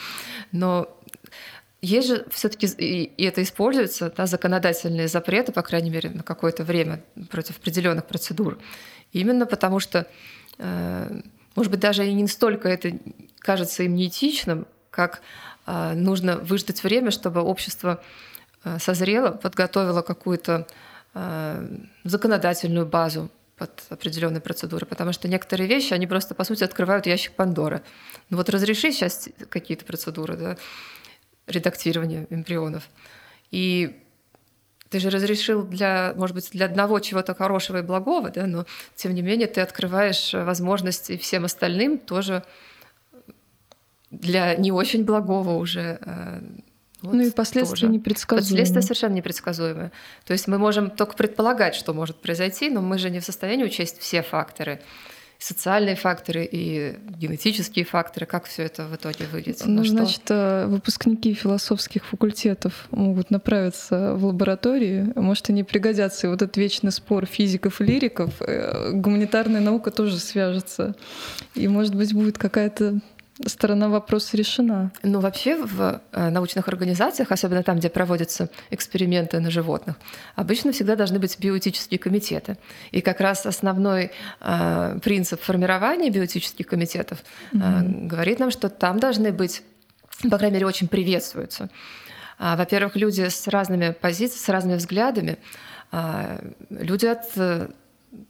Но 0.52 0.86
есть 1.82 2.08
же 2.08 2.26
все-таки, 2.30 2.66
и, 2.66 3.24
это 3.24 3.42
используется, 3.42 4.12
да, 4.14 4.26
законодательные 4.26 5.08
запреты, 5.08 5.52
по 5.52 5.62
крайней 5.62 5.90
мере, 5.90 6.10
на 6.10 6.22
какое-то 6.22 6.62
время 6.64 7.02
против 7.30 7.58
определенных 7.58 8.06
процедур. 8.06 8.58
Именно 9.12 9.46
потому 9.46 9.80
что 9.80 10.06
э, 10.58 11.20
может 11.56 11.70
быть, 11.70 11.80
даже 11.80 12.06
и 12.06 12.12
не 12.12 12.26
столько 12.28 12.68
это 12.68 12.92
кажется 13.38 13.82
им 13.82 13.94
неэтичным, 13.94 14.66
как 14.90 15.22
э, 15.66 15.94
нужно 15.94 16.36
выждать 16.36 16.82
время, 16.82 17.10
чтобы 17.10 17.40
общество 17.40 18.02
э, 18.64 18.78
созрело, 18.78 19.30
подготовило 19.30 20.02
какую-то 20.02 20.66
законодательную 22.04 22.86
базу 22.86 23.32
под 23.56 23.82
определенные 23.88 24.40
процедуры, 24.40 24.86
потому 24.86 25.12
что 25.12 25.26
некоторые 25.26 25.66
вещи, 25.66 25.92
они 25.92 26.06
просто, 26.06 26.36
по 26.36 26.44
сути, 26.44 26.62
открывают 26.62 27.04
ящик 27.06 27.32
Пандоры. 27.32 27.82
Ну 28.30 28.36
вот 28.36 28.48
разреши 28.48 28.92
сейчас 28.92 29.28
какие-то 29.48 29.84
процедуры, 29.84 30.36
да, 30.36 30.56
редактирования 31.50 32.26
эмбрионов. 32.30 32.88
И 33.50 34.00
ты 34.90 34.98
же 34.98 35.10
разрешил 35.10 35.62
для, 35.62 36.12
может 36.16 36.34
быть, 36.34 36.50
для 36.50 36.66
одного 36.66 36.98
чего-то 36.98 37.34
хорошего 37.34 37.78
и 37.78 37.82
благого, 37.82 38.30
да, 38.30 38.46
но 38.46 38.66
тем 38.96 39.14
не 39.14 39.22
менее 39.22 39.46
ты 39.46 39.60
открываешь 39.60 40.34
возможности 40.34 41.16
всем 41.16 41.44
остальным 41.44 41.98
тоже 41.98 42.42
для 44.10 44.56
не 44.56 44.72
очень 44.72 45.04
благого 45.04 45.56
уже. 45.56 45.98
Э, 46.00 46.40
вот 47.02 47.14
ну 47.14 47.22
и 47.22 47.30
последствия 47.30 47.86
тоже. 47.86 47.92
непредсказуемые. 47.92 48.42
Последствия 48.44 48.82
совершенно 48.82 49.14
непредсказуемые. 49.14 49.92
То 50.26 50.32
есть 50.32 50.48
мы 50.48 50.58
можем 50.58 50.90
только 50.90 51.16
предполагать, 51.16 51.74
что 51.74 51.94
может 51.94 52.16
произойти, 52.16 52.68
но 52.68 52.82
мы 52.82 52.98
же 52.98 53.10
не 53.10 53.20
в 53.20 53.24
состоянии 53.24 53.64
учесть 53.64 53.98
все 54.00 54.22
факторы 54.22 54.80
социальные 55.40 55.96
факторы 55.96 56.46
и 56.50 56.96
генетические 57.16 57.86
факторы, 57.86 58.26
как 58.26 58.44
все 58.44 58.64
это 58.64 58.84
в 58.84 58.94
итоге 58.94 59.24
выйдет. 59.32 59.62
Ну, 59.64 59.84
значит, 59.84 60.22
что... 60.24 60.66
выпускники 60.68 61.32
философских 61.32 62.04
факультетов 62.04 62.86
могут 62.90 63.30
направиться 63.30 64.14
в 64.14 64.26
лаборатории, 64.26 65.10
может, 65.16 65.48
они 65.48 65.64
пригодятся. 65.64 66.26
И 66.26 66.30
вот 66.30 66.42
этот 66.42 66.58
вечный 66.58 66.92
спор 66.92 67.24
физиков 67.24 67.80
и 67.80 67.84
лириков, 67.84 68.34
э, 68.40 68.92
гуманитарная 68.92 69.62
наука 69.62 69.90
тоже 69.90 70.18
свяжется. 70.18 70.94
И, 71.54 71.66
может 71.68 71.94
быть, 71.94 72.12
будет 72.12 72.36
какая-то 72.36 73.00
сторона 73.46 73.88
вопроса 73.88 74.36
решена. 74.36 74.90
Ну, 75.02 75.20
вообще 75.20 75.56
в 75.56 76.00
э, 76.12 76.30
научных 76.30 76.68
организациях, 76.68 77.32
особенно 77.32 77.62
там, 77.62 77.78
где 77.78 77.88
проводятся 77.88 78.50
эксперименты 78.70 79.40
на 79.40 79.50
животных, 79.50 79.96
обычно 80.36 80.72
всегда 80.72 80.96
должны 80.96 81.18
быть 81.18 81.38
биоэтические 81.38 81.98
комитеты. 81.98 82.58
И 82.90 83.00
как 83.00 83.20
раз 83.20 83.46
основной 83.46 84.10
э, 84.40 84.98
принцип 85.02 85.40
формирования 85.40 86.10
биоэтических 86.10 86.66
комитетов 86.66 87.18
э, 87.52 87.56
mm-hmm. 87.56 88.06
говорит 88.06 88.38
нам, 88.38 88.50
что 88.50 88.68
там 88.68 88.98
должны 88.98 89.32
быть, 89.32 89.62
по 90.30 90.36
крайней 90.36 90.54
мере, 90.54 90.66
очень 90.66 90.88
приветствуются. 90.88 91.70
А, 92.38 92.56
во-первых, 92.56 92.96
люди 92.96 93.28
с 93.28 93.48
разными 93.48 93.90
позициями, 93.90 94.42
с 94.44 94.48
разными 94.48 94.76
взглядами, 94.76 95.38
а, 95.92 96.40
люди 96.70 97.06
от 97.06 97.24
э, 97.36 97.68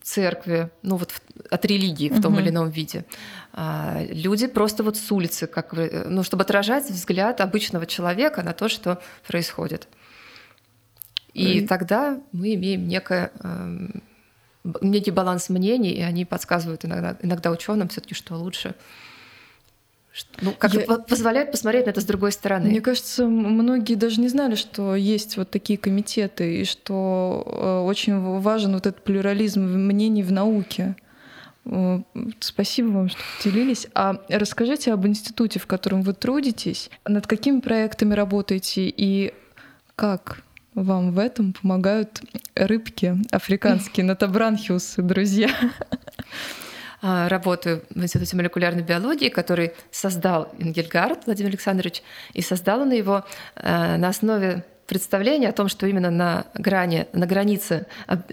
церкви, 0.02 0.70
ну 0.82 0.96
вот 0.96 1.12
от 1.50 1.64
религии 1.64 2.08
в 2.08 2.20
том 2.20 2.34
угу. 2.34 2.42
или 2.42 2.50
ином 2.50 2.70
виде. 2.70 3.04
А, 3.52 4.02
люди 4.10 4.46
просто 4.46 4.82
вот 4.82 4.96
с 4.96 5.12
улицы, 5.12 5.46
как 5.46 5.72
вы, 5.72 6.04
ну, 6.06 6.22
чтобы 6.22 6.42
отражать 6.42 6.90
взгляд 6.90 7.40
обычного 7.40 7.86
человека 7.86 8.42
на 8.42 8.52
то, 8.52 8.68
что 8.68 9.00
происходит. 9.26 9.88
И 11.32 11.58
и 11.58 11.66
тогда 11.66 12.20
мы 12.32 12.54
имеем 12.54 12.88
некое, 12.88 13.30
э, 13.42 13.88
некий 14.82 15.10
баланс 15.12 15.48
мнений, 15.48 15.92
и 15.92 16.02
они 16.02 16.24
подсказывают 16.24 16.84
иногда, 16.84 17.16
иногда 17.22 17.50
ученым 17.50 17.88
все-таки, 17.88 18.14
что 18.14 18.34
лучше 18.36 18.74
ну, 20.40 20.52
как 20.52 20.74
Я... 20.74 20.80
позволяет 20.80 21.52
посмотреть 21.52 21.86
на 21.86 21.90
это 21.90 22.00
с 22.00 22.04
другой 22.04 22.32
стороны. 22.32 22.70
Мне 22.70 22.80
кажется, 22.80 23.26
многие 23.26 23.94
даже 23.94 24.20
не 24.20 24.28
знали, 24.28 24.56
что 24.56 24.96
есть 24.96 25.36
вот 25.36 25.50
такие 25.50 25.78
комитеты, 25.78 26.60
и 26.60 26.64
что 26.64 27.44
э, 27.46 27.86
очень 27.86 28.18
важен 28.40 28.74
вот 28.74 28.86
этот 28.86 29.04
плюрализм 29.04 29.62
мнений 29.62 30.22
в 30.22 30.32
науке. 30.32 30.96
Э, 31.64 32.00
спасибо 32.40 32.88
вам, 32.88 33.08
что 33.08 33.20
поделились. 33.38 33.86
А 33.94 34.20
расскажите 34.28 34.92
об 34.92 35.06
институте, 35.06 35.60
в 35.60 35.66
котором 35.66 36.02
вы 36.02 36.12
трудитесь, 36.12 36.90
над 37.06 37.26
какими 37.26 37.60
проектами 37.60 38.14
работаете 38.14 38.88
и 38.88 39.32
как 39.94 40.42
вам 40.74 41.12
в 41.12 41.18
этом 41.18 41.52
помогают 41.52 42.20
рыбки 42.54 43.16
африканские, 43.30 44.04
натабранхиусы, 44.06 45.02
друзья. 45.02 45.50
А, 47.02 47.28
работаю 47.28 47.82
в 47.90 48.02
Институте 48.02 48.36
молекулярной 48.36 48.82
биологии, 48.82 49.30
который 49.30 49.72
создал 49.90 50.52
Ингельгард 50.58 51.24
Владимир 51.26 51.50
Александрович, 51.50 52.02
и 52.34 52.42
создал 52.42 52.82
он 52.82 52.92
его 52.92 53.24
э, 53.56 53.96
на 53.96 54.08
основе 54.08 54.64
представление 54.90 55.50
о 55.50 55.52
том, 55.52 55.68
что 55.68 55.86
именно 55.86 56.10
на 56.10 56.46
грани, 56.52 57.06
на 57.12 57.24
границе 57.24 57.86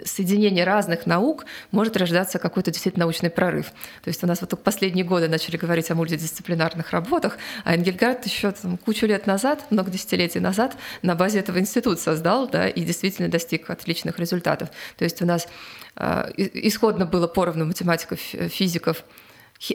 соединения 0.05 0.65
разных 0.65 1.05
наук 1.05 1.45
может 1.69 1.95
рождаться 1.95 2.39
какой-то 2.39 2.71
действительно 2.71 3.05
научный 3.05 3.29
прорыв. 3.29 3.67
То 4.03 4.07
есть 4.07 4.23
у 4.23 4.27
нас 4.27 4.41
вот 4.41 4.49
только 4.49 4.63
последние 4.63 5.05
годы 5.05 5.27
начали 5.27 5.55
говорить 5.55 5.91
о 5.91 5.95
мультидисциплинарных 5.95 6.89
работах, 6.89 7.37
а 7.63 7.75
Энгельгард 7.75 8.25
еще 8.25 8.51
там, 8.51 8.77
кучу 8.77 9.05
лет 9.05 9.27
назад, 9.27 9.67
много 9.69 9.91
десятилетий 9.91 10.39
назад, 10.39 10.75
на 11.03 11.13
базе 11.13 11.41
этого 11.41 11.59
институт 11.59 11.99
создал 11.99 12.47
да, 12.49 12.67
и 12.67 12.83
действительно 12.83 13.29
достиг 13.29 13.69
отличных 13.69 14.17
результатов. 14.17 14.69
То 14.97 15.03
есть 15.03 15.21
у 15.21 15.27
нас 15.27 15.47
исходно 16.37 17.05
было 17.05 17.27
поровну 17.27 17.65
математиков, 17.65 18.19
физиков, 18.19 19.03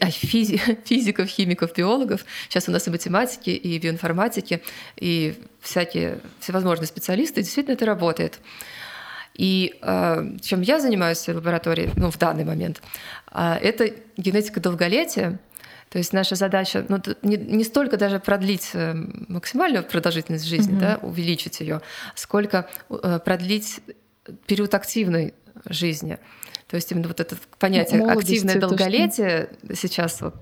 а, 0.00 0.11
физи, 0.11 0.61
физиков, 0.85 1.28
химиков, 1.28 1.74
биологов. 1.74 2.24
Сейчас 2.48 2.68
у 2.68 2.72
нас 2.72 2.87
и 2.87 2.90
математики, 2.90 3.50
и 3.50 3.78
биоинформатики, 3.78 4.62
и 4.96 5.35
всякие 5.61 6.18
всевозможные 6.40 6.87
специалисты. 6.87 7.42
Действительно, 7.42 7.74
это 7.74 7.87
работает. 7.87 8.38
И 9.35 9.78
э, 9.80 10.37
чем 10.42 10.61
я 10.61 10.78
занимаюсь 10.78 11.26
в 11.26 11.35
лаборатории, 11.35 11.90
ну, 11.96 12.11
в 12.11 12.18
данный 12.18 12.44
момент, 12.44 12.82
э, 13.32 13.54
это 13.62 13.90
генетика 14.16 14.61
долголетия. 14.61 15.40
То 15.88 15.98
есть 15.98 16.12
наша 16.12 16.37
задача 16.37 16.85
ну, 16.88 17.00
не, 17.22 17.37
не 17.37 17.64
столько 17.64 17.96
даже 17.96 18.20
продлить 18.20 18.70
э, 18.74 18.94
максимальную 19.28 19.85
продолжительность 19.85 20.44
жизни, 20.44 20.76
mm-hmm. 20.76 20.80
да, 20.80 20.98
увеличить 21.02 21.61
ее, 21.61 21.80
сколько 22.14 22.68
э, 22.88 23.20
продлить 23.24 23.80
период 24.46 24.74
активной 24.74 25.35
жизни. 25.68 26.18
То 26.72 26.76
есть 26.76 26.90
именно 26.90 27.08
вот 27.08 27.20
это 27.20 27.36
понятие 27.58 28.00
молодость, 28.00 28.30
активное 28.30 28.56
долголетие 28.58 29.50
что... 29.62 29.76
сейчас 29.76 30.22
вот 30.22 30.34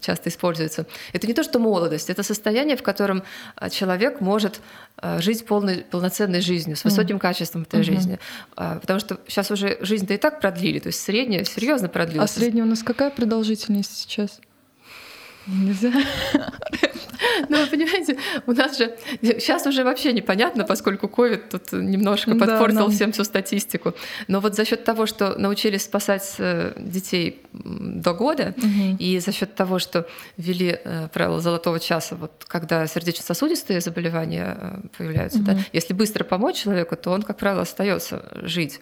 часто 0.00 0.30
используется. 0.30 0.86
Это 1.12 1.28
не 1.28 1.32
то, 1.32 1.44
что 1.44 1.60
молодость, 1.60 2.10
это 2.10 2.24
состояние, 2.24 2.76
в 2.76 2.82
котором 2.82 3.22
а, 3.54 3.70
человек 3.70 4.20
может 4.20 4.60
а, 4.96 5.20
жить 5.20 5.46
полной, 5.46 5.84
полноценной 5.88 6.40
жизнью, 6.40 6.76
с 6.76 6.82
высоким 6.82 7.16
mm. 7.16 7.20
качеством 7.20 7.62
этой 7.62 7.80
mm-hmm. 7.80 7.84
жизни. 7.84 8.18
А, 8.56 8.80
потому 8.80 8.98
что 8.98 9.20
сейчас 9.28 9.52
уже 9.52 9.78
жизнь-то 9.80 10.14
и 10.14 10.16
так 10.16 10.40
продлили, 10.40 10.80
то 10.80 10.88
есть 10.88 11.00
средняя 11.00 11.44
серьезно 11.44 11.88
продлилась. 11.88 12.32
А 12.32 12.40
средняя 12.40 12.64
у 12.64 12.68
нас 12.68 12.82
какая 12.82 13.10
продолжительность 13.10 13.96
сейчас? 13.96 14.40
Нельзя. 15.46 15.92
Ну, 17.48 17.60
вы 17.60 17.66
понимаете, 17.66 18.18
у 18.46 18.52
нас 18.52 18.78
же 18.78 18.96
сейчас 19.22 19.66
уже 19.66 19.84
вообще 19.84 20.12
непонятно, 20.12 20.64
поскольку 20.64 21.08
ковид 21.08 21.48
тут 21.48 21.72
немножко 21.72 22.32
подпортил 22.34 22.76
да, 22.76 22.82
нам... 22.82 22.90
всем 22.90 23.12
всю 23.12 23.24
статистику. 23.24 23.94
Но 24.28 24.40
вот 24.40 24.54
за 24.54 24.64
счет 24.64 24.84
того, 24.84 25.06
что 25.06 25.38
научились 25.38 25.84
спасать 25.84 26.34
э, 26.38 26.72
детей 26.76 27.42
до 27.52 28.12
года, 28.12 28.54
угу. 28.56 28.96
и 28.98 29.18
за 29.18 29.32
счет 29.32 29.54
того, 29.54 29.78
что 29.78 30.06
ввели 30.36 30.78
э, 30.82 31.08
правила 31.12 31.40
золотого 31.40 31.80
часа, 31.80 32.16
вот 32.16 32.44
когда 32.46 32.86
сердечно-сосудистые 32.86 33.80
заболевания 33.80 34.56
э, 34.58 34.78
появляются, 34.96 35.38
угу. 35.38 35.46
да, 35.46 35.58
если 35.72 35.94
быстро 35.94 36.24
помочь 36.24 36.56
человеку, 36.56 36.96
то 36.96 37.10
он, 37.10 37.22
как 37.22 37.38
правило, 37.38 37.62
остается 37.62 38.22
жить. 38.42 38.80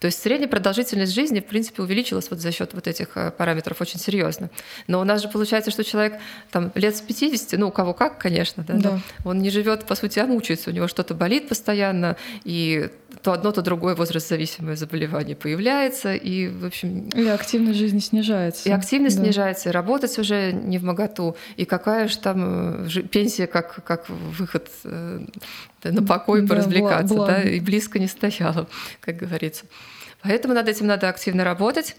То 0.00 0.06
есть 0.06 0.20
средняя 0.20 0.48
продолжительность 0.48 1.12
жизни, 1.12 1.40
в 1.40 1.46
принципе, 1.46 1.82
увеличилась 1.82 2.30
вот 2.30 2.40
за 2.40 2.52
счет 2.52 2.74
вот 2.74 2.86
этих 2.86 3.16
э, 3.16 3.30
параметров 3.30 3.80
очень 3.80 3.98
серьезно. 3.98 4.50
Но 4.86 5.00
у 5.00 5.04
нас 5.04 5.22
же 5.22 5.28
получается, 5.28 5.70
что 5.70 5.84
человек 5.84 6.20
там 6.50 6.72
лет 6.74 6.96
с 6.96 7.00
50, 7.00 7.58
ну 7.58 7.68
у 7.68 7.70
кого 7.70 7.94
как, 7.94 8.18
конечно, 8.18 8.64
да, 8.66 8.74
да. 8.74 9.00
он 9.24 9.38
не 9.38 9.50
живет, 9.50 9.84
по 9.84 9.94
сути, 9.94 10.18
а 10.18 10.26
мучается, 10.26 10.70
у 10.70 10.72
него 10.72 10.88
что-то 10.88 11.14
болит 11.14 11.48
постоянно, 11.48 12.16
и 12.44 12.90
то 13.22 13.32
одно, 13.32 13.52
то 13.52 13.62
другое 13.62 13.94
возраст-зависимое 13.94 14.76
заболевание 14.76 15.36
появляется, 15.36 16.14
и, 16.14 16.48
в 16.48 16.64
общем... 16.64 17.08
И 17.08 17.26
активность 17.26 17.78
жизни 17.78 17.98
снижается. 17.98 18.68
И 18.68 18.72
активность 18.72 19.16
да. 19.16 19.24
снижается, 19.24 19.68
и 19.68 19.72
работать 19.72 20.18
уже 20.18 20.52
не 20.52 20.78
в 20.78 20.84
моготу, 20.84 21.36
и 21.56 21.64
какая 21.64 22.08
же 22.08 22.18
там 22.18 22.86
э, 22.86 23.02
пенсия 23.10 23.46
как, 23.46 23.84
как 23.84 24.08
выход 24.08 24.68
э, 24.84 25.20
на 25.84 26.02
покой, 26.02 26.42
да, 26.42 26.48
поразвлекаться, 26.48 27.14
была, 27.14 27.26
была. 27.26 27.36
да, 27.38 27.42
и 27.42 27.60
близко 27.60 27.98
не 27.98 28.08
стояла, 28.08 28.68
как 29.00 29.16
говорится. 29.16 29.66
Поэтому 30.22 30.54
над 30.54 30.68
этим 30.68 30.86
надо 30.86 31.08
активно 31.08 31.44
работать. 31.44 31.96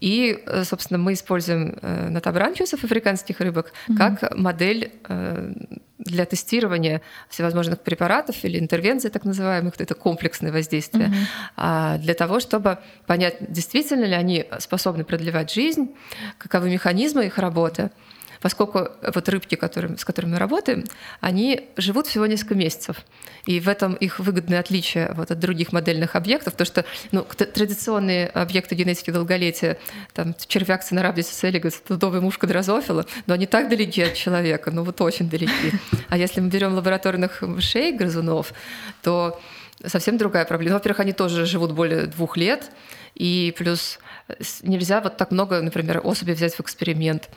И, 0.00 0.42
э, 0.46 0.64
собственно, 0.64 0.98
мы 0.98 1.14
используем 1.14 1.78
э, 1.80 2.08
натабранчусов, 2.08 2.84
африканских 2.84 3.40
рыбок, 3.40 3.72
mm-hmm. 3.88 3.96
как 3.96 4.36
модель 4.36 4.92
э, 5.08 5.52
для 5.98 6.26
тестирования 6.26 7.00
всевозможных 7.28 7.80
препаратов 7.80 8.44
или 8.44 8.58
интервенций, 8.58 9.10
так 9.10 9.24
называемых, 9.24 9.74
это 9.78 9.94
комплексное 9.94 10.52
воздействие, 10.52 11.12
mm-hmm. 11.56 11.98
для 11.98 12.14
того, 12.14 12.38
чтобы 12.38 12.78
понять, 13.06 13.36
действительно 13.40 14.04
ли 14.04 14.14
они 14.14 14.44
способны 14.58 15.04
продлевать 15.04 15.50
жизнь, 15.50 15.94
каковы 16.38 16.70
механизмы 16.70 17.26
их 17.26 17.38
работы, 17.38 17.90
поскольку 18.40 18.88
вот 19.02 19.28
рыбки, 19.28 19.54
которым, 19.54 19.98
с 19.98 20.04
которыми 20.04 20.32
мы 20.32 20.38
работаем, 20.38 20.84
они 21.20 21.68
живут 21.76 22.06
всего 22.06 22.26
несколько 22.26 22.54
месяцев. 22.54 22.96
И 23.46 23.60
в 23.60 23.68
этом 23.68 23.94
их 23.94 24.18
выгодное 24.18 24.60
отличие 24.60 25.12
вот 25.14 25.30
от 25.30 25.38
других 25.38 25.72
модельных 25.72 26.16
объектов, 26.16 26.54
то 26.54 26.64
что 26.64 26.84
ну, 27.12 27.22
традиционные 27.22 28.28
объекты 28.28 28.74
генетики 28.74 29.10
долголетия, 29.10 29.78
там 30.14 30.34
червяк 30.46 30.84
цинорабдис 30.84 31.28
селигас, 31.28 31.74
тудовая 31.86 32.20
мушка 32.20 32.46
дрозофила, 32.46 33.06
но 33.26 33.34
они 33.34 33.46
так 33.46 33.68
далеки 33.68 34.02
от 34.02 34.14
человека, 34.14 34.70
ну 34.70 34.82
вот 34.82 35.00
очень 35.00 35.28
далеки. 35.28 35.72
А 36.08 36.16
если 36.16 36.40
мы 36.40 36.48
берем 36.48 36.74
лабораторных 36.74 37.42
мышей, 37.42 37.92
грызунов, 37.92 38.52
то 39.02 39.40
совсем 39.84 40.18
другая 40.18 40.44
проблема. 40.44 40.74
Во-первых, 40.74 41.00
они 41.00 41.12
тоже 41.12 41.46
живут 41.46 41.72
более 41.72 42.06
двух 42.06 42.36
лет, 42.36 42.70
и 43.14 43.54
плюс 43.56 43.98
нельзя 44.62 45.00
вот 45.00 45.16
так 45.16 45.30
много, 45.30 45.60
например, 45.60 46.00
особей 46.02 46.34
взять 46.34 46.54
в 46.54 46.60
эксперимент. 46.60 47.28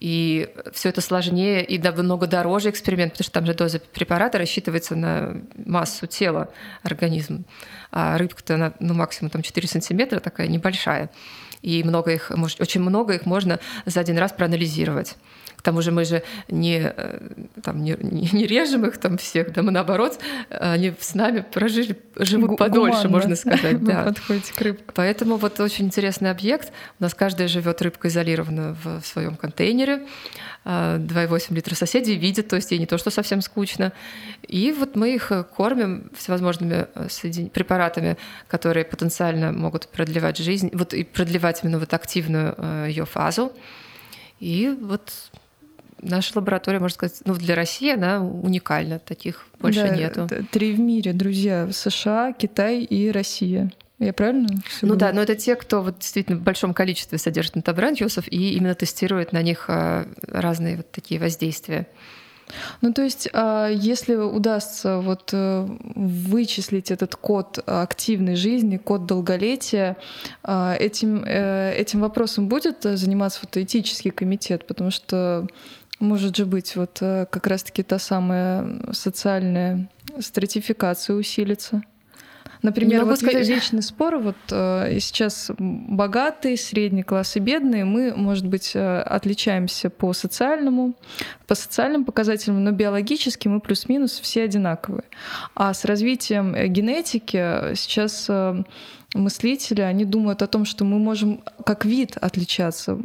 И 0.00 0.48
все 0.72 0.88
это 0.88 1.02
сложнее 1.02 1.62
и 1.62 1.78
намного 1.78 2.26
дороже 2.26 2.70
эксперимент, 2.70 3.12
потому 3.12 3.24
что 3.24 3.32
там 3.32 3.46
же 3.46 3.54
доза 3.54 3.80
препарата 3.80 4.38
рассчитывается 4.38 4.96
на 4.96 5.42
массу 5.54 6.06
тела 6.06 6.48
организма. 6.82 7.40
А 7.92 8.16
рыбка-то, 8.16 8.54
она, 8.54 8.72
ну, 8.80 8.94
максимум 8.94 9.30
там 9.30 9.42
4 9.42 9.68
сантиметра, 9.68 10.18
такая 10.18 10.48
небольшая. 10.48 11.10
И 11.60 11.84
много 11.84 12.12
их, 12.12 12.32
очень 12.58 12.80
много 12.80 13.14
их 13.14 13.26
можно 13.26 13.60
за 13.84 14.00
один 14.00 14.16
раз 14.16 14.32
проанализировать. 14.32 15.16
К 15.60 15.62
тому 15.62 15.82
же 15.82 15.92
мы 15.92 16.06
же 16.06 16.22
не, 16.48 16.90
э, 16.96 17.20
там, 17.62 17.84
не, 17.84 17.94
не 18.00 18.46
режем 18.46 18.86
их 18.86 18.96
там 18.96 19.18
всех, 19.18 19.52
да, 19.52 19.62
мы 19.62 19.72
наоборот, 19.72 20.18
они 20.48 20.94
с 20.98 21.14
нами 21.14 21.44
прожили, 21.52 21.98
живут 22.16 22.56
подольше, 22.56 23.02
Гуманно. 23.02 23.10
можно 23.10 23.36
сказать. 23.36 23.84
Да. 23.90 24.04
подходите 24.04 24.54
к 24.54 24.60
рыбке. 24.62 24.84
Поэтому 24.94 25.36
вот 25.36 25.60
очень 25.60 25.84
интересный 25.84 26.30
объект. 26.30 26.72
У 26.98 27.02
нас 27.02 27.12
каждая 27.12 27.46
живет 27.46 27.82
рыбка 27.82 28.08
изолированно 28.08 28.74
в 28.82 29.02
своем 29.04 29.36
контейнере. 29.36 30.06
2,8 30.64 31.46
а, 31.50 31.54
литра 31.54 31.74
соседи 31.74 32.12
видят, 32.12 32.48
то 32.48 32.56
есть 32.56 32.70
ей 32.70 32.78
не 32.78 32.86
то, 32.86 32.96
что 32.96 33.10
совсем 33.10 33.42
скучно. 33.42 33.92
И 34.46 34.72
вот 34.72 34.96
мы 34.96 35.14
их 35.14 35.30
кормим 35.56 36.10
всевозможными 36.16 36.86
э, 36.94 37.48
препаратами, 37.52 38.16
которые 38.48 38.84
потенциально 38.84 39.52
могут 39.52 39.88
продлевать 39.88 40.38
жизнь, 40.38 40.70
вот 40.72 40.94
и 40.94 41.04
продлевать 41.04 41.60
именно 41.62 41.78
вот 41.78 41.92
активную 41.92 42.54
э, 42.56 42.86
ее 42.88 43.04
фазу. 43.04 43.52
И 44.40 44.74
вот 44.80 45.12
наша 46.02 46.32
лаборатория, 46.38 46.78
можно 46.78 46.94
сказать, 46.94 47.20
ну, 47.24 47.34
для 47.34 47.54
России 47.54 47.92
она 47.92 48.24
уникальна, 48.24 48.98
таких 48.98 49.46
больше 49.58 49.88
да, 49.88 49.96
нету. 49.96 50.28
Три 50.50 50.72
в 50.72 50.80
мире, 50.80 51.12
друзья, 51.12 51.68
США, 51.72 52.32
Китай 52.32 52.82
и 52.82 53.10
Россия. 53.10 53.70
Я 53.98 54.14
правильно? 54.14 54.48
Ну 54.80 54.88
говорю? 54.88 54.98
да, 54.98 55.12
но 55.12 55.20
это 55.20 55.36
те, 55.36 55.54
кто 55.56 55.82
вот 55.82 55.98
действительно 55.98 56.38
в 56.38 56.42
большом 56.42 56.72
количестве 56.72 57.18
содержит 57.18 57.56
метабрандиусов 57.56 58.26
и 58.28 58.54
именно 58.54 58.74
тестирует 58.74 59.32
на 59.32 59.42
них 59.42 59.66
а, 59.68 60.06
разные 60.26 60.78
вот 60.78 60.90
такие 60.90 61.20
воздействия. 61.20 61.86
Ну, 62.80 62.92
то 62.92 63.02
есть, 63.02 63.28
а, 63.32 63.68
если 63.68 64.14
удастся 64.14 64.98
вот 64.98 65.30
э, 65.32 65.66
вычислить 65.94 66.90
этот 66.90 67.16
код 67.16 67.58
активной 67.66 68.36
жизни, 68.36 68.76
код 68.76 69.06
долголетия, 69.06 69.96
а, 70.42 70.74
этим, 70.74 71.22
э, 71.24 71.74
этим 71.76 72.00
вопросом 72.00 72.48
будет 72.48 72.82
заниматься 72.82 73.40
вот 73.42 73.56
этический 73.56 74.10
комитет, 74.10 74.66
потому 74.66 74.90
что 74.90 75.46
может 76.00 76.36
же 76.36 76.46
быть 76.46 76.74
вот 76.76 76.98
э, 77.00 77.26
как 77.30 77.46
раз-таки 77.46 77.82
та 77.82 77.98
самая 77.98 78.92
социальная 78.92 79.88
стратификация 80.18 81.14
усилится. 81.14 81.82
Например, 82.62 83.06
вот 83.06 83.18
сказать... 83.18 83.48
вечный 83.48 83.82
спор, 83.82 84.18
вот 84.18 84.36
э, 84.50 84.98
сейчас 85.00 85.50
богатые, 85.58 86.58
средний 86.58 87.02
класс 87.02 87.36
и 87.36 87.40
бедные, 87.40 87.86
мы, 87.86 88.14
может 88.14 88.46
быть, 88.46 88.72
э, 88.74 89.00
отличаемся 89.00 89.88
по 89.88 90.12
социальному, 90.12 90.94
по 91.46 91.54
социальным 91.54 92.04
показателям, 92.04 92.62
но 92.62 92.72
биологически 92.72 93.48
мы 93.48 93.60
плюс-минус 93.60 94.20
все 94.20 94.42
одинаковые. 94.42 95.04
А 95.54 95.72
с 95.72 95.86
развитием 95.86 96.54
генетики 96.70 97.74
сейчас 97.76 98.28
мыслители, 99.14 99.80
они 99.80 100.04
думают 100.04 100.42
о 100.42 100.46
том, 100.46 100.64
что 100.64 100.84
мы 100.84 100.98
можем 100.98 101.42
как 101.64 101.84
вид 101.84 102.16
отличаться, 102.20 102.98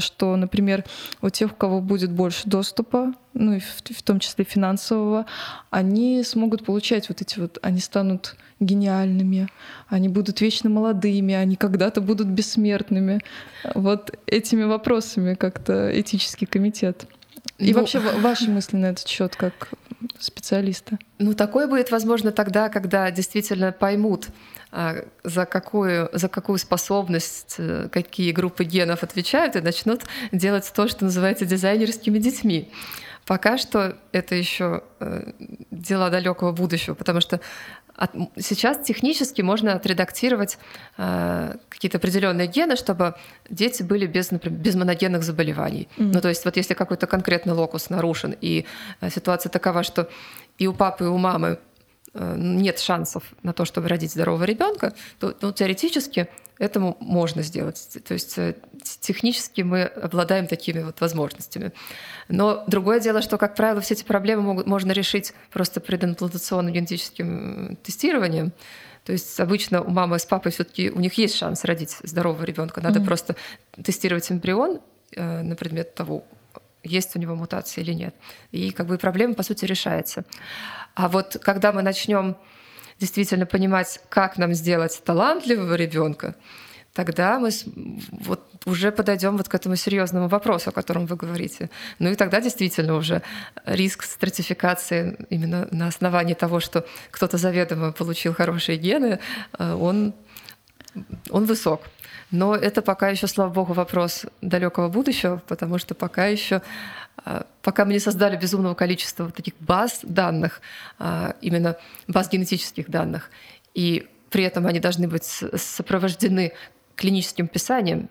что, 0.00 0.36
например, 0.36 0.84
у 1.22 1.30
тех, 1.30 1.52
у 1.52 1.54
кого 1.54 1.80
будет 1.80 2.10
больше 2.10 2.48
доступа, 2.48 3.12
ну 3.34 3.54
и 3.54 3.60
в, 3.60 3.82
в 3.84 4.02
том 4.02 4.18
числе 4.18 4.44
финансового, 4.44 5.26
они 5.70 6.22
смогут 6.24 6.64
получать 6.64 7.08
вот 7.08 7.20
эти 7.20 7.38
вот, 7.38 7.58
они 7.62 7.80
станут 7.80 8.36
гениальными, 8.60 9.48
они 9.88 10.08
будут 10.08 10.40
вечно 10.40 10.70
молодыми, 10.70 11.34
они 11.34 11.56
когда-то 11.56 12.00
будут 12.00 12.28
бессмертными. 12.28 13.20
Вот 13.74 14.18
этими 14.26 14.64
вопросами 14.64 15.34
как-то 15.34 15.90
этический 15.98 16.46
комитет. 16.46 17.06
И 17.58 17.72
ну, 17.72 17.80
вообще 17.80 18.00
ваши 18.00 18.50
мысли 18.50 18.76
на 18.76 18.86
этот 18.86 19.06
счет 19.06 19.36
как 19.36 19.70
специалиста? 20.18 20.98
Ну, 21.18 21.34
такое 21.34 21.66
будет 21.66 21.90
возможно 21.90 22.32
тогда, 22.32 22.68
когда 22.68 23.10
действительно 23.10 23.72
поймут, 23.72 24.28
а, 24.72 25.04
за 25.24 25.46
какую, 25.46 26.10
за 26.12 26.28
какую 26.28 26.58
способность, 26.58 27.56
э, 27.58 27.88
какие 27.90 28.32
группы 28.32 28.64
генов 28.64 29.02
отвечают, 29.02 29.56
и 29.56 29.60
начнут 29.60 30.02
делать 30.32 30.70
то, 30.74 30.88
что 30.88 31.04
называется 31.04 31.46
дизайнерскими 31.46 32.18
детьми. 32.18 32.70
Пока 33.26 33.58
что 33.58 33.96
это 34.12 34.34
еще 34.34 34.82
э, 35.00 35.32
дела 35.70 36.10
далекого 36.10 36.52
будущего, 36.52 36.94
потому 36.94 37.20
что 37.20 37.40
от, 37.96 38.10
сейчас 38.38 38.78
технически 38.84 39.42
можно 39.42 39.74
отредактировать 39.74 40.58
э, 40.98 41.54
какие-то 41.68 41.98
определенные 41.98 42.46
гены, 42.46 42.76
чтобы 42.76 43.14
дети 43.48 43.82
были 43.82 44.06
без, 44.06 44.30
например, 44.30 44.58
без 44.58 44.74
моногенных 44.74 45.22
заболеваний. 45.22 45.88
Mm-hmm. 45.96 46.10
Ну, 46.14 46.20
то 46.20 46.28
есть 46.28 46.44
вот 46.44 46.56
если 46.56 46.74
какой-то 46.74 47.06
конкретный 47.06 47.54
локус 47.54 47.90
нарушен, 47.90 48.34
и 48.40 48.66
э, 49.00 49.10
ситуация 49.10 49.50
такова, 49.50 49.82
что 49.82 50.08
и 50.58 50.66
у 50.66 50.72
папы, 50.72 51.04
и 51.04 51.08
у 51.08 51.18
мамы 51.18 51.58
нет 52.18 52.78
шансов 52.78 53.24
на 53.42 53.52
то, 53.52 53.64
чтобы 53.64 53.88
родить 53.88 54.12
здорового 54.12 54.44
ребенка, 54.44 54.94
то 55.18 55.34
ну, 55.40 55.52
теоретически 55.52 56.28
этому 56.58 56.96
можно 57.00 57.42
сделать. 57.42 57.98
То 58.06 58.14
есть 58.14 58.38
э, 58.38 58.54
технически 59.00 59.60
мы 59.62 59.84
обладаем 59.84 60.46
такими 60.46 60.82
вот 60.82 61.00
возможностями. 61.00 61.72
Но 62.28 62.64
другое 62.66 63.00
дело, 63.00 63.22
что, 63.22 63.38
как 63.38 63.54
правило, 63.54 63.80
все 63.80 63.94
эти 63.94 64.04
проблемы 64.04 64.42
могут, 64.42 64.66
можно 64.66 64.92
решить 64.92 65.34
просто 65.52 65.80
предимплантационным 65.80 66.72
генетическим 66.72 67.76
тестированием. 67.82 68.52
То 69.04 69.12
есть 69.12 69.38
обычно 69.38 69.82
у 69.82 69.90
мамы 69.90 70.18
с 70.18 70.24
папой 70.24 70.50
все-таки 70.50 70.90
у 70.90 70.98
них 70.98 71.14
есть 71.14 71.36
шанс 71.36 71.64
родить 71.64 71.96
здорового 72.02 72.44
ребенка. 72.44 72.80
Надо 72.80 73.00
mm-hmm. 73.00 73.04
просто 73.04 73.36
тестировать 73.82 74.32
эмбрион 74.32 74.80
э, 75.12 75.42
на 75.42 75.54
предмет 75.56 75.94
того, 75.94 76.24
есть 76.86 77.16
у 77.16 77.18
него 77.18 77.34
мутация 77.34 77.82
или 77.82 77.92
нет. 77.92 78.14
И 78.52 78.70
как 78.70 78.86
бы 78.86 78.98
проблема, 78.98 79.34
по 79.34 79.42
сути, 79.42 79.64
решается. 79.64 80.24
А 80.94 81.08
вот 81.08 81.36
когда 81.42 81.72
мы 81.72 81.82
начнем 81.82 82.36
действительно 82.98 83.46
понимать, 83.46 84.00
как 84.08 84.38
нам 84.38 84.54
сделать 84.54 85.02
талантливого 85.04 85.74
ребенка, 85.74 86.34
тогда 86.94 87.38
мы 87.38 87.50
вот 88.10 88.40
уже 88.64 88.90
подойдем 88.90 89.36
вот 89.36 89.48
к 89.48 89.54
этому 89.54 89.76
серьезному 89.76 90.28
вопросу, 90.28 90.70
о 90.70 90.72
котором 90.72 91.06
вы 91.06 91.16
говорите. 91.16 91.68
Ну 91.98 92.10
и 92.10 92.14
тогда 92.14 92.40
действительно 92.40 92.94
уже 92.94 93.22
риск 93.66 94.02
стратификации 94.02 95.16
именно 95.28 95.68
на 95.70 95.88
основании 95.88 96.34
того, 96.34 96.60
что 96.60 96.86
кто-то 97.10 97.36
заведомо 97.36 97.92
получил 97.92 98.34
хорошие 98.34 98.78
гены, 98.78 99.18
э, 99.58 99.74
он, 99.74 100.14
он 101.30 101.44
высок. 101.44 101.82
Но 102.30 102.54
это 102.54 102.82
пока 102.82 103.08
еще, 103.08 103.26
слава 103.26 103.52
богу, 103.52 103.72
вопрос 103.72 104.26
далекого 104.40 104.88
будущего, 104.88 105.40
потому 105.46 105.78
что 105.78 105.94
пока 105.94 106.26
еще 106.26 106.62
а, 107.24 107.46
пока 107.62 107.84
мы 107.84 107.92
не 107.92 107.98
создали 107.98 108.36
безумного 108.36 108.74
количества 108.74 109.30
таких 109.30 109.54
баз 109.60 110.00
данных, 110.02 110.60
а, 110.98 111.36
именно 111.40 111.76
баз 112.08 112.30
генетических 112.30 112.88
данных, 112.90 113.30
и 113.74 114.08
при 114.30 114.44
этом 114.44 114.66
они 114.66 114.80
должны 114.80 115.08
быть 115.08 115.24
сопровождены 115.24 116.52
клиническим 116.94 117.46
писанием, 117.46 118.08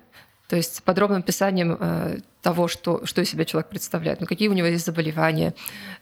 то 0.48 0.56
есть 0.56 0.84
подробным 0.84 1.20
описанием 1.20 1.78
а, 1.80 2.18
того, 2.42 2.68
что, 2.68 3.06
что 3.06 3.22
из 3.22 3.30
себя 3.30 3.46
человек 3.46 3.70
представляет, 3.70 4.22
ну, 4.22 4.28
какие 4.28 4.48
у 4.48 4.54
него 4.54 4.68
есть 4.68 4.86
заболевания, 4.86 5.54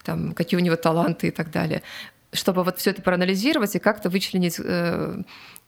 там, 0.03 0.33
какие 0.33 0.59
у 0.59 0.63
него 0.63 0.75
таланты 0.75 1.27
и 1.27 1.31
так 1.31 1.51
далее. 1.51 1.81
Чтобы 2.31 2.63
вот 2.63 2.79
все 2.79 2.89
это 2.89 3.01
проанализировать 3.01 3.75
и 3.75 3.79
как-то 3.79 4.09
вычленить 4.09 4.59
э, 4.59 5.21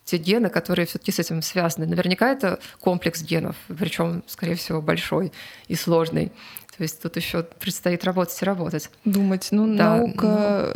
те 0.05 0.17
гены, 0.17 0.49
которые 0.49 0.85
все-таки 0.85 1.11
с 1.11 1.19
этим 1.19 1.41
связаны. 1.41 1.87
Наверняка 1.87 2.31
это 2.31 2.59
комплекс 2.79 3.21
генов, 3.21 3.55
причем, 3.67 4.23
скорее 4.27 4.55
всего, 4.55 4.81
большой 4.81 5.33
и 5.67 5.75
сложный. 5.75 6.31
То 6.77 6.83
есть 6.83 7.01
тут 7.01 7.15
еще 7.15 7.43
предстоит 7.43 8.03
работать 8.03 8.41
и 8.41 8.45
работать. 8.45 8.89
Думать. 9.05 9.47
Ну, 9.51 9.75
да, 9.75 9.97
наука 9.97 10.23
но... 10.23 10.31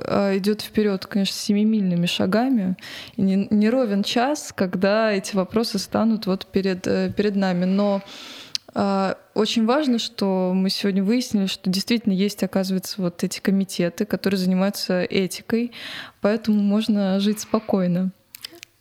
А, 0.07 0.37
идет 0.37 0.61
вперед, 0.61 1.05
конечно, 1.05 1.35
семимильными 1.35 2.05
шагами. 2.05 2.77
И 3.17 3.21
не, 3.21 3.47
не 3.49 3.69
ровен 3.69 4.03
час, 4.03 4.53
когда 4.55 5.11
эти 5.11 5.35
вопросы 5.35 5.77
станут 5.77 6.25
вот 6.25 6.45
перед, 6.45 6.87
э, 6.87 7.11
перед 7.15 7.35
нами. 7.35 7.65
Но 7.65 8.01
а, 8.73 9.17
очень 9.33 9.65
важно, 9.65 9.99
что 9.99 10.53
мы 10.55 10.69
сегодня 10.69 11.03
выяснили, 11.03 11.47
что 11.47 11.69
действительно 11.69 12.13
есть, 12.13 12.43
оказывается, 12.43 13.01
вот 13.01 13.23
эти 13.25 13.41
комитеты, 13.41 14.05
которые 14.05 14.37
занимаются 14.37 15.03
этикой, 15.03 15.73
поэтому 16.21 16.61
можно 16.61 17.19
жить 17.19 17.41
спокойно. 17.41 18.11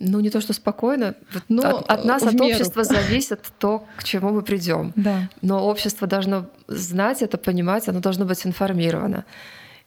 Ну, 0.00 0.20
не 0.20 0.30
то, 0.30 0.40
что 0.40 0.52
спокойно. 0.52 1.14
Но 1.48 1.62
ну, 1.62 1.76
от, 1.78 1.90
от 1.90 2.04
нас, 2.04 2.22
от 2.22 2.34
меру. 2.34 2.46
общества 2.46 2.84
зависит 2.84 3.40
то, 3.58 3.84
к 3.96 4.04
чему 4.04 4.30
мы 4.30 4.42
придем. 4.42 4.92
Да. 4.94 5.28
Но 5.42 5.66
общество 5.66 6.06
должно 6.06 6.46
знать 6.68 7.22
это, 7.22 7.36
понимать, 7.36 7.88
оно 7.88 8.00
должно 8.00 8.24
быть 8.24 8.46
информировано. 8.46 9.24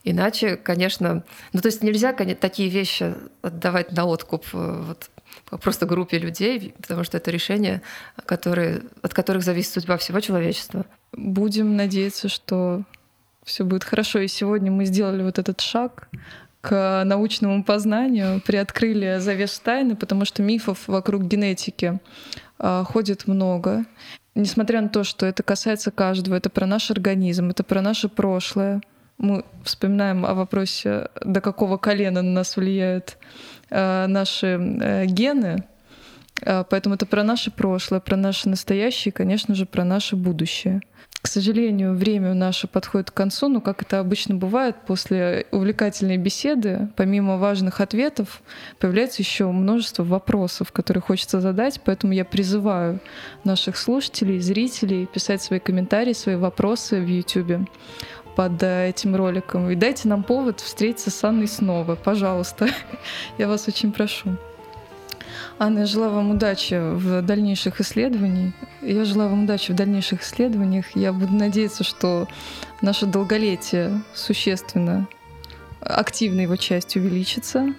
Иначе, 0.03 0.57
конечно, 0.57 1.23
ну 1.53 1.61
то 1.61 1.67
есть 1.67 1.83
нельзя 1.83 2.11
такие 2.13 2.69
вещи 2.69 3.13
отдавать 3.41 3.91
на 3.91 4.05
откуп 4.05 4.45
э, 4.53 4.83
вот, 4.87 5.09
просто 5.61 5.85
группе 5.85 6.17
людей, 6.17 6.73
потому 6.81 7.03
что 7.03 7.17
это 7.17 7.29
решения, 7.29 7.81
которые, 8.25 8.81
от 9.03 9.13
которых 9.13 9.43
зависит 9.43 9.73
судьба 9.73 9.97
всего 9.97 10.19
человечества. 10.19 10.85
Будем 11.13 11.75
надеяться, 11.75 12.29
что 12.29 12.83
все 13.43 13.63
будет 13.63 13.83
хорошо. 13.83 14.19
И 14.19 14.27
сегодня 14.27 14.71
мы 14.71 14.85
сделали 14.85 15.21
вот 15.23 15.39
этот 15.39 15.61
шаг 15.61 16.09
к 16.61 17.03
научному 17.05 17.63
познанию, 17.63 18.41
приоткрыли 18.41 19.17
завес 19.19 19.59
тайны, 19.59 19.95
потому 19.95 20.25
что 20.25 20.43
мифов 20.43 20.87
вокруг 20.87 21.23
генетики 21.23 21.99
э, 22.59 22.83
ходит 22.87 23.27
много. 23.27 23.85
Несмотря 24.35 24.81
на 24.81 24.89
то, 24.89 25.03
что 25.03 25.25
это 25.25 25.43
касается 25.43 25.91
каждого, 25.91 26.35
это 26.35 26.49
про 26.49 26.65
наш 26.65 26.91
организм, 26.91 27.49
это 27.49 27.63
про 27.63 27.81
наше 27.81 28.07
прошлое. 28.07 28.81
Мы 29.17 29.43
вспоминаем 29.63 30.25
о 30.25 30.33
вопросе, 30.33 31.09
до 31.23 31.41
какого 31.41 31.77
колена 31.77 32.21
на 32.21 32.31
нас 32.31 32.55
влияют 32.55 33.17
э, 33.69 34.05
наши 34.07 34.47
э, 34.47 35.05
гены. 35.05 35.65
Э, 36.43 36.63
поэтому 36.69 36.95
это 36.95 37.05
про 37.05 37.23
наше 37.23 37.51
прошлое, 37.51 37.99
про 37.99 38.15
наше 38.15 38.49
настоящее 38.49 39.11
и, 39.11 39.15
конечно 39.15 39.55
же, 39.55 39.65
про 39.65 39.83
наше 39.83 40.15
будущее. 40.15 40.81
К 41.21 41.27
сожалению, 41.27 41.93
время 41.93 42.33
наше 42.33 42.67
подходит 42.67 43.11
к 43.11 43.13
концу, 43.13 43.47
но, 43.47 43.61
как 43.61 43.83
это 43.83 43.99
обычно 43.99 44.35
бывает, 44.35 44.75
после 44.87 45.45
увлекательной 45.51 46.17
беседы, 46.17 46.89
помимо 46.95 47.37
важных 47.37 47.79
ответов, 47.79 48.41
появляется 48.79 49.21
еще 49.21 49.45
множество 49.51 50.03
вопросов, 50.03 50.71
которые 50.71 51.01
хочется 51.03 51.39
задать, 51.39 51.79
поэтому 51.85 52.13
я 52.13 52.25
призываю 52.25 52.99
наших 53.43 53.77
слушателей, 53.77 54.39
зрителей 54.39 55.05
писать 55.05 55.43
свои 55.43 55.59
комментарии, 55.59 56.13
свои 56.13 56.35
вопросы 56.35 56.99
в 56.99 57.07
YouTube 57.07 57.69
под 58.35 58.63
этим 58.63 59.15
роликом. 59.15 59.69
И 59.69 59.75
дайте 59.75 60.07
нам 60.07 60.23
повод 60.23 60.59
встретиться 60.59 61.11
с 61.11 61.23
Анной 61.23 61.47
снова, 61.47 61.95
пожалуйста. 61.95 62.67
Я 63.37 63.47
вас 63.47 63.67
очень 63.67 63.91
прошу. 63.91 64.37
Анна, 65.63 65.81
я 65.81 65.85
желаю 65.85 66.13
вам 66.13 66.31
удачи 66.31 66.73
в 66.73 67.21
дальнейших 67.21 67.81
исследованиях. 67.81 68.55
Я 68.81 69.05
желаю 69.05 69.29
вам 69.29 69.43
удачи 69.43 69.71
в 69.71 69.75
дальнейших 69.75 70.23
исследованиях. 70.23 70.95
Я 70.95 71.13
буду 71.13 71.33
надеяться, 71.33 71.83
что 71.83 72.27
наше 72.81 73.05
долголетие 73.05 74.01
существенно, 74.15 75.07
активно 75.79 76.41
его 76.41 76.55
часть 76.55 76.95
увеличится, 76.95 77.75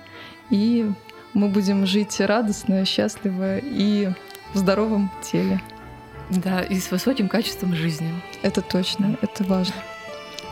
и 0.48 0.92
мы 1.34 1.48
будем 1.48 1.84
жить 1.84 2.20
радостно, 2.20 2.84
счастливо 2.84 3.58
и 3.58 4.10
в 4.54 4.58
здоровом 4.58 5.10
теле. 5.20 5.60
Да, 6.30 6.60
и 6.60 6.78
с 6.78 6.92
высоким 6.92 7.28
качеством 7.28 7.74
жизни. 7.74 8.14
Это 8.42 8.60
точно, 8.60 9.18
это 9.22 9.42
важно. 9.42 9.74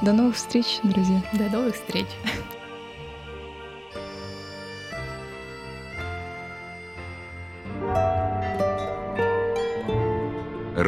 До 0.02 0.12
новых 0.12 0.34
встреч, 0.34 0.80
друзья. 0.82 1.22
До 1.34 1.44
новых 1.48 1.76
встреч. 1.76 2.08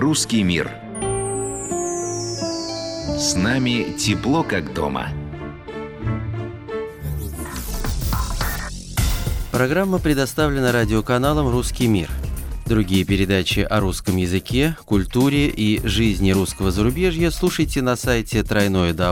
Русский 0.03 0.43
мир. 0.43 0.69
С 3.17 3.37
нами 3.37 3.97
тепло, 3.97 4.43
как 4.43 4.75
дома. 4.75 5.11
Программа 9.53 10.01
предоставлена 10.01 10.73
радиоканалом 10.73 11.49
«Русский 11.49 11.87
мир». 11.87 12.11
Другие 12.67 13.05
передачи 13.05 13.61
о 13.61 13.79
русском 13.79 14.17
языке, 14.17 14.77
культуре 14.85 15.47
и 15.47 15.81
жизни 15.87 16.33
русского 16.33 16.73
зарубежья 16.73 17.31
слушайте 17.31 17.81
на 17.81 17.95
сайте 17.95 18.41
www.rrm.fm. 18.41 19.03